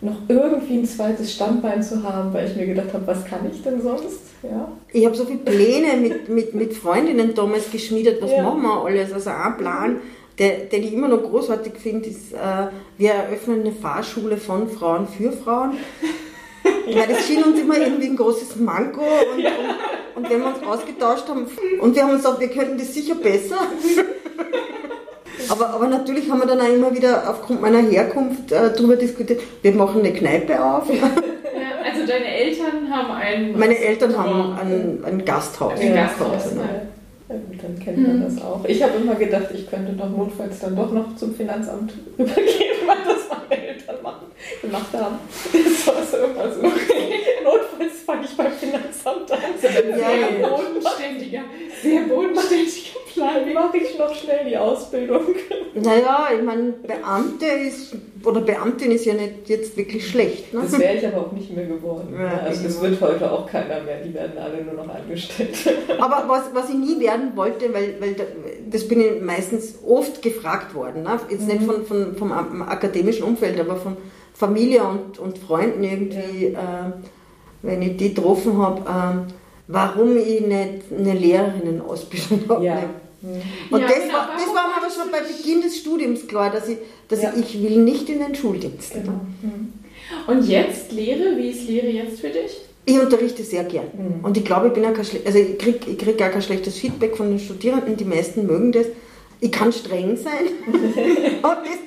[0.01, 3.63] noch irgendwie ein zweites Standbein zu haben, weil ich mir gedacht habe, was kann ich
[3.63, 4.21] denn sonst?
[4.43, 4.69] Ja.
[4.93, 8.43] Ich habe so viele Pläne mit, mit, mit Freundinnen damals geschmiedet, was Ja.
[8.43, 9.13] machen wir alles.
[9.13, 9.97] Also ein Plan,
[10.39, 12.37] der, den ich immer noch großartig finde, ist, äh,
[12.99, 15.73] wir eröffnen eine Fahrschule von Frauen für Frauen.
[16.87, 20.66] Weil das schien uns immer irgendwie ein großes Manko und, und, und wenn wir uns
[20.66, 21.47] ausgetauscht haben
[21.81, 23.57] und wir haben uns gesagt, wir könnten das sicher besser.
[25.49, 29.40] Aber, aber natürlich haben wir dann auch immer wieder aufgrund meiner Herkunft äh, darüber diskutiert,
[29.62, 30.88] wir machen eine Kneipe auf.
[30.92, 31.03] Ja,
[31.85, 33.59] also deine Eltern haben ein.
[33.59, 35.79] Meine Eltern haben ein, ein Gasthaus.
[35.81, 36.62] Ein Gasthaus, Ja.
[36.62, 36.68] ja.
[37.27, 38.62] Ja, gut, dann kennt man das auch.
[38.66, 42.97] Ich habe immer gedacht, ich könnte doch notfalls dann doch noch zum Finanzamt übergeben, weil
[43.07, 43.54] das machen,
[44.63, 45.19] gemacht haben.
[45.53, 46.63] Das war so immer so.
[46.63, 49.39] Notfalls fange ich beim Finanzamt an.
[49.63, 50.49] Ja, Sehr ja.
[50.49, 51.41] bodenständiger,
[51.83, 53.35] sehr bodenständiger Plan.
[53.45, 55.23] Dann mache ich noch schnell die Ausbildung.
[55.75, 60.53] Naja, ich meine, Beamte ist, oder Beamtin ist ja nicht jetzt wirklich schlecht.
[60.55, 60.61] Ne?
[60.63, 62.15] Das wäre ich aber auch nicht mehr geworden.
[62.19, 64.01] Ja, also das wird heute auch keiner mehr.
[64.05, 65.51] Die werden alle nur noch angestellt.
[65.99, 68.25] Aber was, was ich nie werden wollte, weil, weil da-
[68.71, 71.19] das bin ich meistens oft gefragt worden, ne?
[71.29, 73.97] jetzt nicht von, von, vom akademischen Umfeld, aber von
[74.35, 76.57] Familie und, und Freunden irgendwie, äh,
[77.62, 79.27] wenn ich die getroffen habe, ähm,
[79.68, 82.64] warum ich nicht eine Lehrerinnenausbildung habe.
[82.64, 82.75] Ja.
[82.75, 82.83] Ne?
[83.70, 86.51] Und Ja, das, genau, war, das war mir aber schon bei Beginn des Studiums klar,
[86.51, 86.77] dass ich,
[87.09, 87.33] dass Ja.
[87.35, 88.92] ich, ich will nicht in den Schuldienst.
[88.92, 89.12] Genau.
[89.12, 89.68] Ne?
[90.27, 92.61] Und jetzt Lehre, wie ist Lehre jetzt für dich?
[92.85, 93.87] Ich unterrichte sehr gern.
[93.97, 94.25] Mhm.
[94.25, 96.77] Und ich glaube, ich bin auch kein also ich kriege ich krieg gar kein schlechtes
[96.77, 97.97] Feedback von den Studierenden.
[97.97, 98.87] Die meisten mögen das.
[99.40, 100.49] Ich kann streng sein.
[100.66, 101.79] Und das,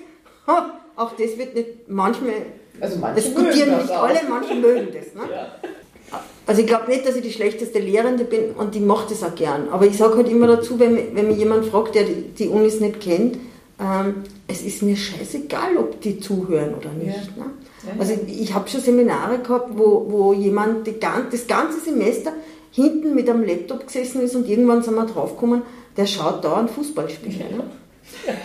[0.97, 2.33] auch das wird nicht manchmal.
[2.81, 4.03] Also manche mögen nicht auch.
[4.03, 5.13] alle, manche mögen das.
[5.15, 5.31] Ne?
[5.31, 6.19] Ja.
[6.45, 9.36] Also ich glaube nicht, dass ich die schlechteste Lehrende bin und ich mache das auch
[9.36, 9.69] gern.
[9.69, 12.79] Aber ich sage halt immer dazu, wenn, wenn mich jemand fragt, der die, die Unis
[12.79, 13.38] nicht kennt,
[13.79, 17.38] ähm, es ist mir scheißegal, ob die zuhören oder nicht.
[17.38, 17.45] Ne?
[17.86, 17.99] Ja.
[17.99, 22.31] Also ich, ich habe schon Seminare gehabt, wo, wo jemand die, das ganze Semester
[22.71, 25.63] hinten mit einem Laptop gesessen ist und irgendwann sind wir draufgekommen,
[25.97, 27.55] der schaut dauernd Fußballspiele.
[27.55, 27.63] Ne?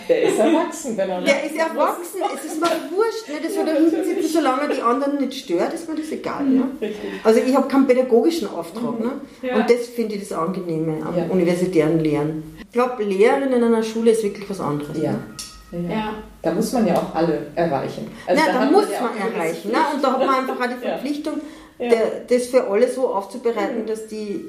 [0.07, 3.35] Der ist erwachsen, wenn er Der ist erwachsen, es ist mir wurscht, ne?
[3.43, 6.43] das soll da hinten sitzen, solange die anderen nicht stört, ist mir das egal.
[6.45, 6.63] Ne?
[7.23, 8.99] Also ich habe keinen pädagogischen Auftrag.
[8.99, 9.11] Ne?
[9.41, 9.55] Ja.
[9.55, 11.25] Und das finde ich das Angenehme am Ja.
[11.29, 12.55] universitären Lehren.
[12.61, 14.97] Ich glaube, Lehren in einer Schule ist wirklich was anderes.
[15.01, 15.11] Ja.
[15.71, 15.89] Ne?
[15.89, 15.95] Ja.
[15.95, 16.13] Ja.
[16.41, 18.09] Da muss man ja auch alle erreichen.
[18.27, 19.71] Na, Also da da hat muss ja man gewisse erreichen.
[19.71, 19.77] Ne?
[19.95, 20.81] Und da hat man einfach auch die.
[20.87, 21.33] Verpflichtung,
[21.79, 21.89] Ja.
[21.89, 24.45] der, das für alle so aufzubereiten, dass die,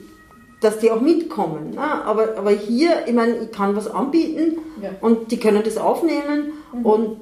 [0.60, 1.72] dass die auch mitkommen.
[1.72, 1.80] Ne?
[1.80, 4.90] Aber, aber hier, ich meine, ich kann was anbieten Ja.
[5.00, 7.16] und die können das aufnehmen und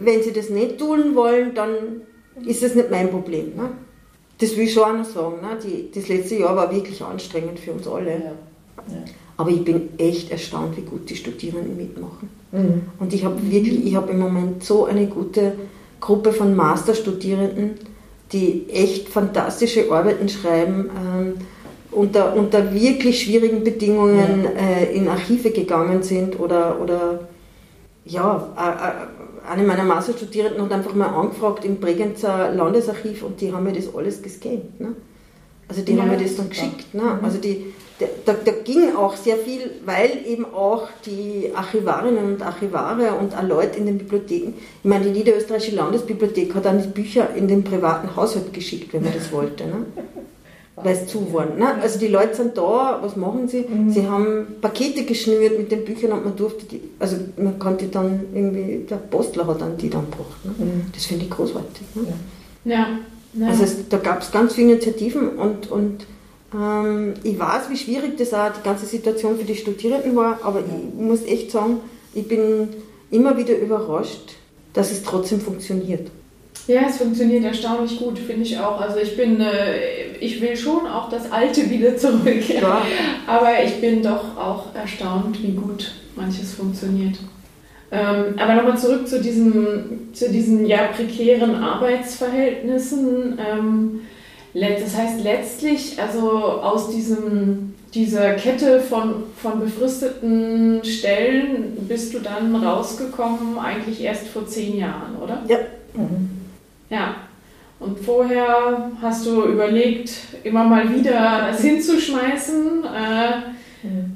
[0.00, 1.70] wenn sie das nicht tun wollen, dann
[2.46, 3.54] ist das nicht mein Problem.
[3.56, 3.70] Ne?
[4.38, 5.36] Das will ich schon auch noch sagen.
[5.40, 5.58] Ne?
[5.62, 8.10] Die, das letzte Jahr war wirklich anstrengend für uns alle.
[8.10, 8.16] Ja.
[8.88, 9.04] Ja.
[9.36, 12.28] Aber ich bin echt erstaunt, wie gut die Studierenden mitmachen.
[12.52, 12.82] Mhm.
[12.98, 15.54] Und ich habe wirklich, ich habe im Moment so eine gute
[16.00, 17.70] Gruppe von Masterstudierenden,
[18.32, 21.34] die echt fantastische Arbeiten schreiben, ähm,
[21.92, 24.50] unter, unter wirklich schwierigen Bedingungen ja.
[24.50, 27.20] äh, in Archive gegangen sind oder, oder
[28.04, 33.64] ja, äh, eine meiner Masterstudierenden hat einfach mal angefragt im Bregenzer Landesarchiv und die haben
[33.64, 34.80] mir das alles gescannt.
[34.80, 34.94] Ne?
[35.68, 36.94] Also die ja, haben mir das dann geschickt.
[36.94, 37.02] Ne?
[37.02, 37.24] Mhm.
[37.24, 43.12] Also die, da, da, ging auch sehr viel, weil eben auch die Archivarinnen und Archivare
[43.14, 47.34] und auch Leute in den Bibliotheken, ich meine, die Niederösterreichische Landesbibliothek hat dann die Bücher
[47.34, 49.64] in den privaten Haushalt geschickt, wenn man das wollte.
[49.64, 49.86] Ne?
[50.74, 51.58] Weil es zu waren.
[51.58, 51.74] Ne?
[51.82, 53.66] Also die Leute sind da, was machen sie?
[53.68, 53.90] Mhm.
[53.92, 58.20] Sie haben Pakete geschnürt mit den Büchern und man durfte die, also man konnte dann
[58.34, 60.44] irgendwie, der Postler hat dann die dann gebracht.
[60.44, 60.54] Ne?
[60.56, 60.86] Mhm.
[60.94, 61.82] Das finde ich großartig.
[61.94, 62.06] Ne?
[62.64, 62.74] Ja.
[62.74, 62.86] ja.
[63.34, 63.48] ja.
[63.48, 66.06] Also es, da gab es ganz viele Initiativen und, und
[66.54, 70.60] ähm, ich weiß, wie schwierig das auch die ganze Situation für die Studierenden war, aber
[70.60, 71.80] ich muss echt sagen,
[72.14, 72.68] ich bin
[73.10, 74.36] immer wieder überrascht,
[74.72, 76.10] dass es trotzdem funktioniert.
[76.68, 78.80] Ja, es funktioniert erstaunlich gut, finde ich auch.
[78.80, 82.48] Also ich bin, äh, ich will schon auch das Alte wieder zurück.
[82.48, 82.82] Ja.
[83.26, 87.16] Aber ich bin doch auch erstaunt, wie gut manches funktioniert.
[87.90, 93.38] Ähm, aber nochmal zurück zu diesen, zu diesen ja, prekären Arbeitsverhältnissen.
[93.38, 94.00] Ähm,
[94.54, 102.54] das heißt letztlich, also aus diesem, dieser Kette von, von befristeten Stellen bist du dann
[102.54, 105.42] rausgekommen, eigentlich erst vor zehn Jahren, oder?
[105.48, 105.58] Ja.
[105.94, 106.31] Mhm.
[106.92, 107.16] Ja.
[107.80, 110.12] Und vorher hast du überlegt,
[110.44, 114.12] immer mal wieder das hinzuschmeißen, äh, mhm.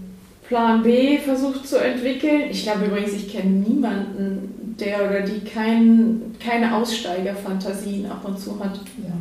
[0.47, 2.43] Plan B versucht zu entwickeln.
[2.51, 8.61] Ich glaube übrigens, ich kenne niemanden, der oder die kein, keine Aussteigerfantasien ab und zu
[8.61, 8.79] hat.
[8.99, 9.15] Ja.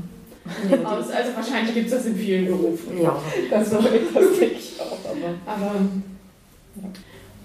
[0.70, 3.02] Nee, also wahrscheinlich gibt es das in vielen Berufen.
[3.02, 3.18] Ja.
[3.50, 5.00] Das, das denke ich auch.
[5.48, 5.72] Aber,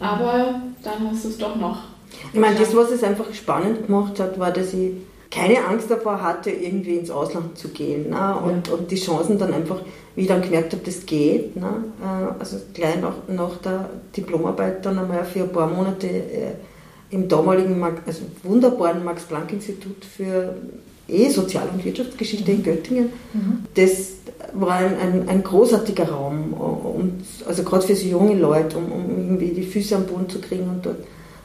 [0.00, 1.84] aber, aber dann hast du es doch noch.
[2.34, 4.90] Ich meine, das, was es einfach spannend gemacht hat, war, dass ich
[5.30, 8.10] keine Angst davor hatte, irgendwie ins Ausland zu gehen.
[8.10, 8.36] Ne?
[8.44, 8.74] Und, ja.
[8.74, 9.80] und die Chancen dann einfach,
[10.16, 11.56] wie ich dann gemerkt habe, das geht.
[11.56, 11.84] Ne?
[12.02, 16.52] Äh, also gleich nach, nach der Diplomarbeit dann einmal für ein paar Monate äh,
[17.10, 20.54] im damaligen, also wunderbaren Max-Planck-Institut für
[21.08, 22.58] eh Sozial- und Wirtschaftsgeschichte mhm.
[22.58, 23.12] in Göttingen.
[23.32, 23.64] Mhm.
[23.74, 24.12] Das
[24.52, 29.10] war ein, ein, ein, großartiger Raum, und, also gerade für so junge Leute, um, um,
[29.16, 30.98] irgendwie die Füße am Boden zu kriegen und dort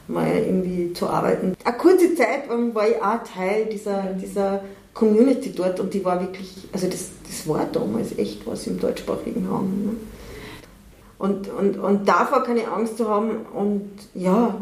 [0.08, 1.54] mal irgendwie zu arbeiten.
[1.64, 4.62] Eine kurze Zeit war ich auch Teil dieser, dieser
[4.94, 9.46] Community dort und die war wirklich, also das, das war damals echt was im deutschsprachigen
[9.46, 9.84] Raum.
[9.84, 9.90] Ne?
[11.18, 14.54] Und, und, und davor keine Angst zu haben und ja,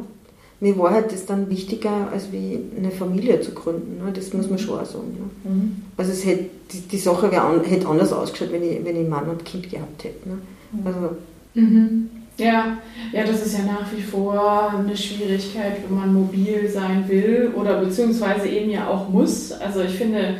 [0.61, 4.02] mir war halt das dann wichtiger, als wie eine Familie zu gründen.
[4.04, 4.12] Ne?
[4.12, 5.30] Das muss man schon auch sagen.
[5.44, 5.50] Ne?
[5.50, 5.83] Mhm.
[5.96, 9.28] Also es hätte, die, die Sache an, hätte anders ausgeschaut, wenn ich, wenn ich Mann
[9.28, 10.28] und Kind gehabt hätte.
[10.28, 10.38] Ne?
[10.72, 10.87] Mhm.
[10.87, 11.16] Also,
[11.54, 12.11] mhm.
[12.37, 12.79] Ja,
[13.12, 17.79] ja, das ist ja nach wie vor eine Schwierigkeit, wenn man mobil sein will oder
[17.79, 19.53] beziehungsweise eben ja auch muss.
[19.53, 20.35] Also ich finde,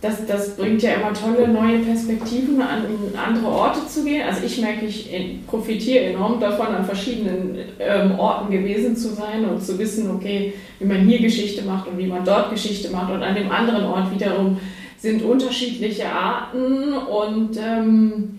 [0.00, 2.84] das, das bringt ja immer tolle neue Perspektiven, an
[3.16, 4.22] andere Orte zu gehen.
[4.26, 5.10] Also ich merke, ich
[5.46, 10.86] profitiere enorm davon, an verschiedenen ähm, Orten gewesen zu sein und zu wissen, okay, wie
[10.86, 13.12] man hier Geschichte macht und wie man dort Geschichte macht.
[13.12, 14.58] Und an dem anderen Ort wiederum
[14.98, 18.37] sind unterschiedliche Arten und ähm,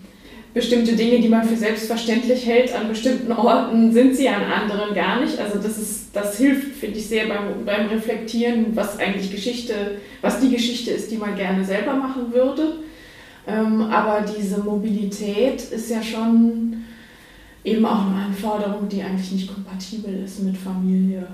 [0.52, 5.20] bestimmte Dinge, die man für selbstverständlich hält, an bestimmten Orten sind sie an anderen gar
[5.20, 5.38] nicht.
[5.38, 10.40] Also das ist, das hilft, finde ich, sehr beim, beim Reflektieren, was eigentlich Geschichte, was
[10.40, 12.74] die Geschichte ist, die man gerne selber machen würde.
[13.46, 16.84] Ähm, aber diese Mobilität ist ja schon
[17.64, 21.26] eben auch eine Anforderung, die eigentlich nicht kompatibel ist mit Familie.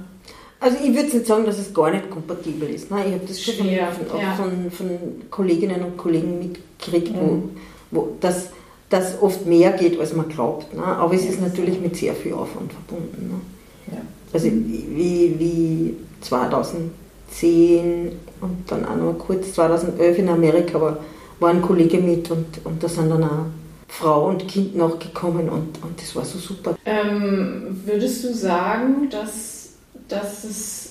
[0.60, 2.90] Also ich würde nicht sagen, dass es gar nicht kompatibel ist.
[2.90, 2.98] Ne?
[3.06, 4.34] Ich habe das schon Schwer, von, ja.
[4.34, 4.88] von, von,
[5.30, 7.50] Kolleginnen und Kollegen mitgekriegt, mhm.
[7.90, 8.50] wo, wo das
[8.88, 10.74] dass oft mehr geht, als man glaubt.
[10.74, 10.84] Ne?
[10.84, 13.28] Aber es ist natürlich mit sehr viel Aufwand verbunden.
[13.28, 13.94] Ne?
[13.96, 14.02] Ja.
[14.32, 20.98] Also wie, wie 2010 und dann auch noch kurz 2011 in Amerika war,
[21.40, 23.46] war ein Kollege mit und, und da sind dann auch
[23.88, 26.76] Frau und Kind nachgekommen und, und das war so super.
[26.84, 29.70] Ähm, würdest du sagen, dass,
[30.08, 30.85] dass es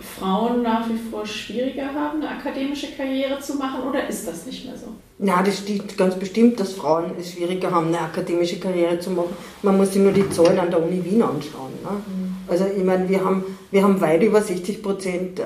[0.00, 4.64] Frauen nach wie vor schwieriger haben, eine akademische Karriere zu machen oder ist das nicht
[4.64, 4.86] mehr so?
[5.24, 9.36] Ja, das stimmt ganz bestimmt, dass Frauen es schwieriger haben, eine akademische Karriere zu machen.
[9.62, 11.72] Man muss sich nur die Zahlen an der Uni Wien anschauen.
[11.82, 11.90] Ne?
[11.90, 12.36] Mhm.
[12.48, 15.44] Also ich meine, wir haben, wir haben weit über 60 Prozent äh,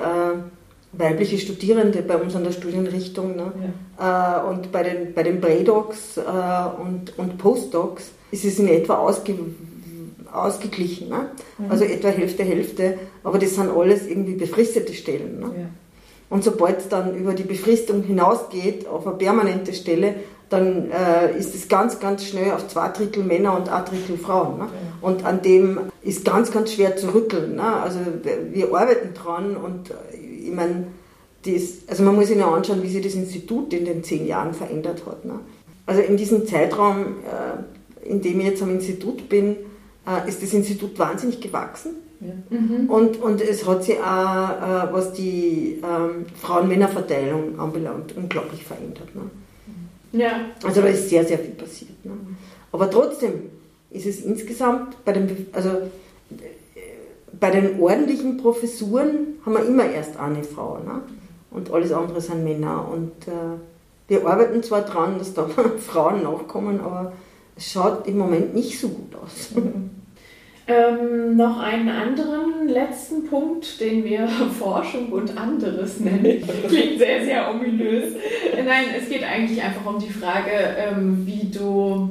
[0.93, 3.35] weibliche Studierende bei uns an der Studienrichtung.
[3.35, 3.51] Ne?
[3.99, 4.41] Ja.
[4.41, 8.95] Äh, und bei den, bei den Predocs äh, und, und Postdocs ist es in etwa
[8.95, 9.74] ausgewogen
[10.43, 11.09] ausgeglichen.
[11.09, 11.29] Ne?
[11.57, 11.71] Mhm.
[11.71, 12.97] Also etwa Hälfte, Hälfte.
[13.23, 15.39] Aber das sind alles irgendwie befristete Stellen.
[15.39, 15.45] Ne?
[15.57, 15.65] Ja.
[16.29, 20.15] Und sobald es dann über die Befristung hinausgeht auf eine permanente Stelle,
[20.49, 24.57] dann äh, ist es ganz, ganz schnell auf zwei Drittel Männer und ein Drittel Frauen.
[24.57, 24.67] Ne?
[25.01, 27.55] Und an dem ist ganz, ganz schwer zu rütteln.
[27.55, 27.63] Ne?
[27.63, 27.99] Also
[28.51, 30.17] wir arbeiten dran und äh,
[30.47, 30.87] ich meine,
[31.87, 35.05] also man muss sich nur anschauen, wie sich das Institut in den zehn Jahren verändert
[35.05, 35.25] hat.
[35.25, 35.39] Ne?
[35.85, 39.57] Also in diesem Zeitraum, äh, in dem ich jetzt am Institut bin,
[40.27, 41.95] ist das Institut wahnsinnig gewachsen.
[42.21, 42.57] Ja.
[42.57, 42.89] Mhm.
[42.89, 49.13] Und, und es hat sich auch, äh, was die ähm, Frauen-Männer-Verteilung anbelangt, unglaublich verändert.
[49.15, 49.29] Ne?
[50.11, 50.39] Ja.
[50.63, 52.05] Also da ist sehr, sehr viel passiert.
[52.05, 52.13] Ne?
[52.71, 53.33] Aber trotzdem
[53.91, 56.35] ist es insgesamt bei den, also, äh,
[57.39, 60.77] bei den ordentlichen Professuren haben wir immer erst eine Frau.
[60.77, 61.01] Ne?
[61.51, 62.87] Und alles andere sind Männer.
[62.89, 63.57] Und äh,
[64.07, 65.47] wir arbeiten zwar dran, dass da
[65.79, 67.13] Frauen nachkommen, aber
[67.57, 69.51] schaut im Moment nicht so gut aus.
[70.67, 74.27] Ähm, noch einen anderen letzten Punkt, den wir
[74.59, 76.43] Forschung und anderes nennen.
[76.67, 78.15] Klingt sehr, sehr ominös.
[78.55, 82.09] Nein, es geht eigentlich einfach um die Frage, ähm, wie du,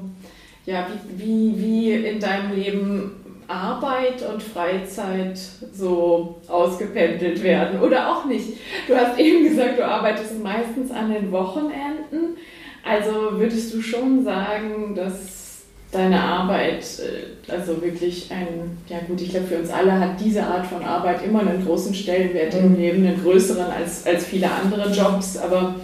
[0.66, 0.86] ja,
[1.16, 3.10] wie, wie, wie in deinem Leben
[3.48, 5.38] Arbeit und Freizeit
[5.72, 8.54] so ausgependelt werden oder auch nicht.
[8.86, 12.36] Du hast eben gesagt, du arbeitest meistens an den Wochenenden.
[12.84, 15.44] Also würdest du schon sagen, dass
[15.90, 20.42] deine Arbeit, äh, also wirklich ein, ja gut, ich glaube für uns alle hat diese
[20.42, 22.66] Art von Arbeit immer einen großen Stellenwert mhm.
[22.66, 25.76] im Leben, einen größeren als, als viele andere Jobs, aber,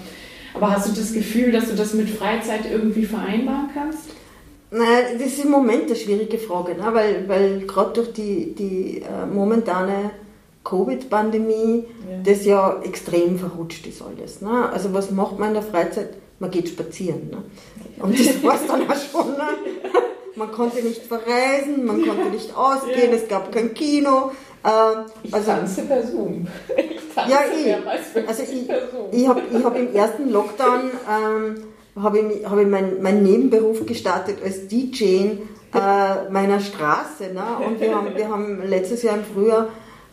[0.52, 4.10] aber hast du das Gefühl, dass du das mit Freizeit irgendwie vereinbaren kannst?
[4.72, 6.88] Naja, das ist im Moment eine schwierige Frage, ne?
[6.92, 10.10] weil, weil gerade durch die, die äh, momentane
[10.64, 12.32] Covid-Pandemie ja.
[12.32, 14.40] das ja extrem verrutscht ist alles.
[14.40, 14.68] Ne?
[14.72, 16.10] Also was macht man in der Freizeit?
[16.40, 17.30] Man geht spazieren.
[17.30, 17.44] Ne?
[17.98, 19.32] Und das war es dann auch schon.
[19.32, 19.48] Ne?
[20.34, 23.16] Man konnte nicht verreisen, man konnte nicht ausgehen, ja.
[23.16, 24.32] es gab kein Kino.
[24.64, 26.46] Ähm, ich also, tanze per Zoom.
[26.76, 28.70] Ich tanze ja, ich, also ich,
[29.12, 31.64] ich habe ich hab im ersten Lockdown ähm,
[32.02, 35.04] habe ich, hab ich meinen mein Nebenberuf gestartet als DJ
[35.74, 37.34] äh, meiner Straße.
[37.34, 37.66] Ne?
[37.66, 39.68] Und wir haben, wir haben letztes Jahr im Frühjahr äh,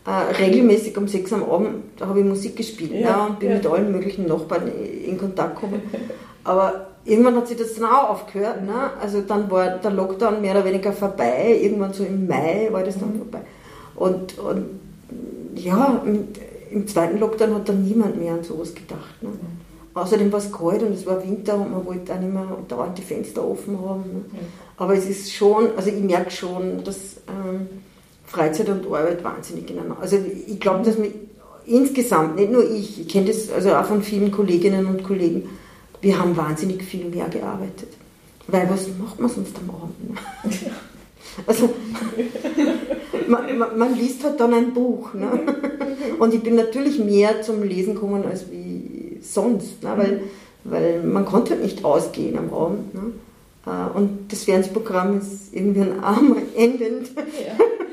[0.08, 3.30] regelmäßig um sechs am Abend, da habe ich Musik gespielt ja, ne?
[3.30, 3.55] und bin ja.
[3.55, 4.72] mit allen möglichen Nachbarn
[5.05, 5.82] in Kontakt gekommen.
[6.45, 8.64] Aber irgendwann hat sich das dann auch aufgehört.
[8.64, 8.91] Ne?
[9.01, 11.60] Also dann war der Lockdown mehr oder weniger vorbei.
[11.62, 13.18] Irgendwann so im Mai war das dann mhm.
[13.18, 13.41] vorbei.
[13.95, 14.66] Und, und
[15.55, 16.28] ja, im,
[16.72, 19.22] im, zweiten Lockdown hat dann niemand mehr an sowas gedacht.
[19.22, 19.30] Ne?
[19.30, 19.58] Mhm.
[19.93, 22.97] Außerdem war es kalt und es war Winter und man wollte auch nicht mehr dauernd
[22.97, 24.03] die Fenster offen haben.
[24.03, 24.20] Ne?
[24.32, 24.47] Mhm.
[24.78, 27.68] Aber es ist schon, also ich merke schon, dass ähm,
[28.28, 29.98] Freizeit und Arbeit wahnsinnig ineinander.
[30.02, 30.18] Also
[30.48, 31.12] ich glaube, dass wir
[31.66, 35.50] insgesamt, nicht nur ich, ich kenne das also auch von vielen Kolleginnen und Kollegen,
[36.02, 37.90] wir haben wahnsinnig viel mehr gearbeitet.
[38.48, 40.10] Weil was macht man sonst am Abend?
[40.10, 40.72] Ne?
[41.46, 41.70] Also,
[43.28, 45.14] man, man, man, liest halt dann ein Buch.
[45.14, 45.30] Ne?
[46.18, 49.94] Und ich bin natürlich mehr zum Lesen gekommen als wie sonst, ne?
[49.96, 50.22] weil,
[50.64, 52.94] weil man konnte halt nicht ausgehen am Abend.
[52.96, 53.02] Ne?
[53.68, 57.12] Äh, und das Fernsehprogramm ist irgendwie ein armer endend.
[57.16, 57.64] Ja.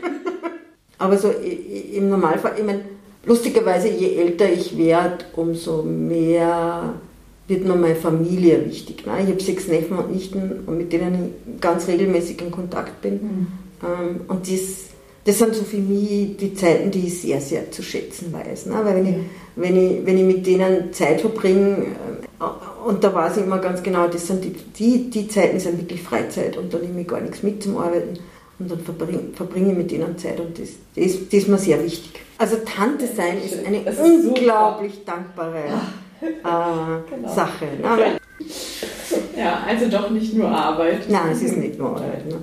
[0.99, 2.83] Aber so im Normalfall, ich meine,
[3.25, 6.95] lustigerweise, je älter ich werde, umso mehr
[7.47, 9.05] wird mir meine Familie wichtig.
[9.07, 9.13] Ne?
[9.23, 13.15] Ich habe sechs Neffen und Nichten, mit denen ich ganz regelmäßig in Kontakt bin.
[13.15, 13.47] Mhm.
[13.83, 14.61] Ähm, und das,
[15.25, 18.67] das sind so für mich die Zeiten, die ich sehr, sehr zu schätzen weiß.
[18.67, 18.75] Ne?
[18.83, 19.17] Weil wenn, ich,
[19.57, 21.87] wenn, ich, wenn ich mit denen Zeit verbringe,
[22.41, 22.45] äh,
[22.87, 26.03] und da weiß ich immer ganz genau, das sind die, die, die Zeiten sind wirklich
[26.03, 28.19] Freizeit und da nehme ich gar nichts mit zum Arbeiten.
[28.59, 31.83] Und dann verbringe, verbringe ich mit ihnen Zeit und das, das, das ist mir sehr
[31.83, 32.21] wichtig.
[32.39, 35.13] Also Tante sein ist eine ist unglaublich super.
[35.13, 35.59] dankbare
[36.21, 37.35] äh, genau.
[37.35, 37.67] Sache.
[37.83, 38.19] Ne?
[39.37, 41.09] Ja, also doch nicht nur Arbeit.
[41.09, 42.27] Nein, es ist nicht nur Arbeit.
[42.29, 42.37] Ne?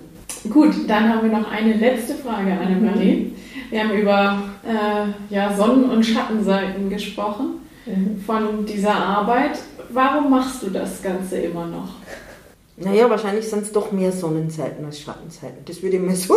[0.50, 3.34] Gut, dann haben wir noch eine letzte Frage, Annemarie.
[3.70, 8.20] Wir haben über äh, ja, Sonnen- und Schattenseiten gesprochen mhm.
[8.26, 9.60] von dieser Arbeit.
[9.90, 11.90] Warum machst du das Ganze immer noch?
[12.84, 15.64] Naja, wahrscheinlich sind es doch mehr Sonnenseiten als Schattenseiten.
[15.66, 16.36] Das würde ich mir so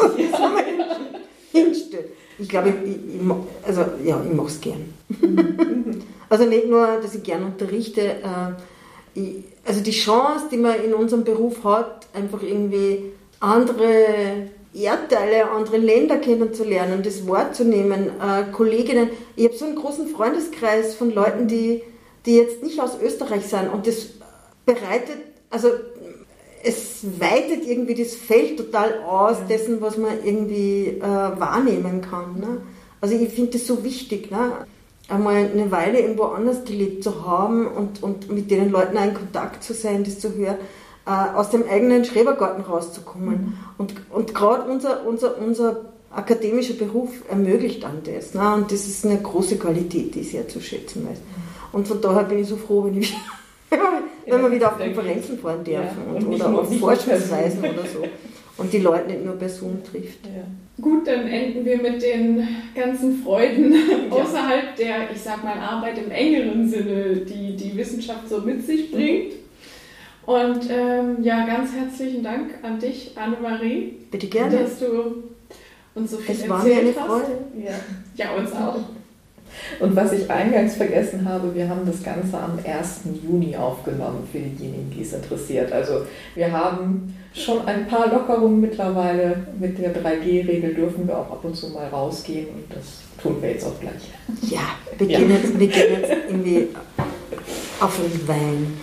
[1.52, 2.06] hinstellen.
[2.38, 2.74] Ich glaube, ich,
[3.14, 3.20] ich,
[3.66, 4.92] also, ja, ich mache es gern.
[5.08, 6.02] Mhm.
[6.30, 9.20] Also nicht nur, dass ich gern unterrichte, äh,
[9.64, 16.16] also die Chance, die man in unserem Beruf hat, einfach irgendwie andere Erdteile, andere Länder
[16.16, 19.10] kennenzulernen, das wahrzunehmen, äh, Kolleginnen.
[19.36, 21.82] Ich habe so einen großen Freundeskreis von Leuten, die,
[22.26, 24.08] die jetzt nicht aus Österreich sind und das
[24.66, 25.18] bereitet,
[25.50, 25.68] also
[26.64, 32.40] es weitet irgendwie das Feld total aus dessen, was man irgendwie äh, wahrnehmen kann.
[32.40, 32.62] Ne?
[33.00, 34.30] Also ich finde das so wichtig.
[34.30, 34.52] Ne?
[35.08, 39.14] einmal eine Weile irgendwo anders gelebt zu haben und, und mit den Leuten auch in
[39.14, 40.56] Kontakt zu sein, das zu hören,
[41.06, 43.34] äh, aus dem eigenen Schrebergarten rauszukommen.
[43.34, 43.54] Mhm.
[43.76, 48.34] Und, und gerade unser, unser, unser akademischer Beruf ermöglicht dann das.
[48.34, 48.54] Ne?
[48.54, 51.18] Und das ist eine große Qualität, die ich sehr zu schätzen weiß.
[51.18, 51.78] Mhm.
[51.78, 53.14] Und von daher bin ich so froh, wenn ich,
[54.26, 58.04] wenn wir wieder auf Konferenzen fahren dürfen ja, und, oder auf Forschungsreisen oder so
[58.56, 60.24] und die Leute nicht nur per Zoom trifft.
[60.26, 60.44] Ja.
[60.80, 64.16] Gut, dann enden wir mit den ganzen Freuden ja.
[64.16, 68.90] außerhalb der, ich sag mal, Arbeit im engeren Sinne, die die Wissenschaft so mit sich
[68.90, 69.34] bringt.
[70.26, 73.94] Und ähm, ja, ganz herzlichen Dank an dich, Annemarie.
[74.10, 74.58] Bitte gerne.
[74.58, 75.22] Dass du
[75.94, 77.38] uns so viel es war mir eine Freude.
[77.62, 77.72] Ja.
[78.16, 78.80] ja, uns auch.
[79.80, 83.00] Und was ich eingangs vergessen habe, wir haben das Ganze am 1.
[83.22, 85.72] Juni aufgenommen für diejenigen, die es interessiert.
[85.72, 86.02] Also
[86.34, 89.46] wir haben schon ein paar Lockerungen mittlerweile.
[89.58, 93.50] Mit der 3G-Regel dürfen wir auch ab und zu mal rausgehen und das tun wir
[93.50, 94.10] jetzt auch gleich.
[94.50, 95.36] Ja, wir gehen, ja.
[95.36, 96.68] Jetzt, wir gehen jetzt irgendwie
[97.80, 98.78] auf den Wein.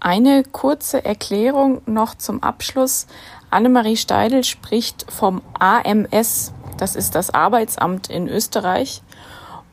[0.00, 3.06] Eine kurze Erklärung noch zum Abschluss.
[3.50, 9.02] Annemarie Steidel spricht vom AMS, das ist das Arbeitsamt in Österreich.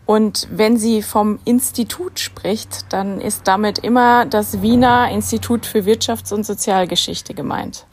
[0.05, 6.33] Und wenn sie vom Institut spricht, dann ist damit immer das Wiener Institut für Wirtschafts-
[6.33, 7.85] und Sozialgeschichte gemeint.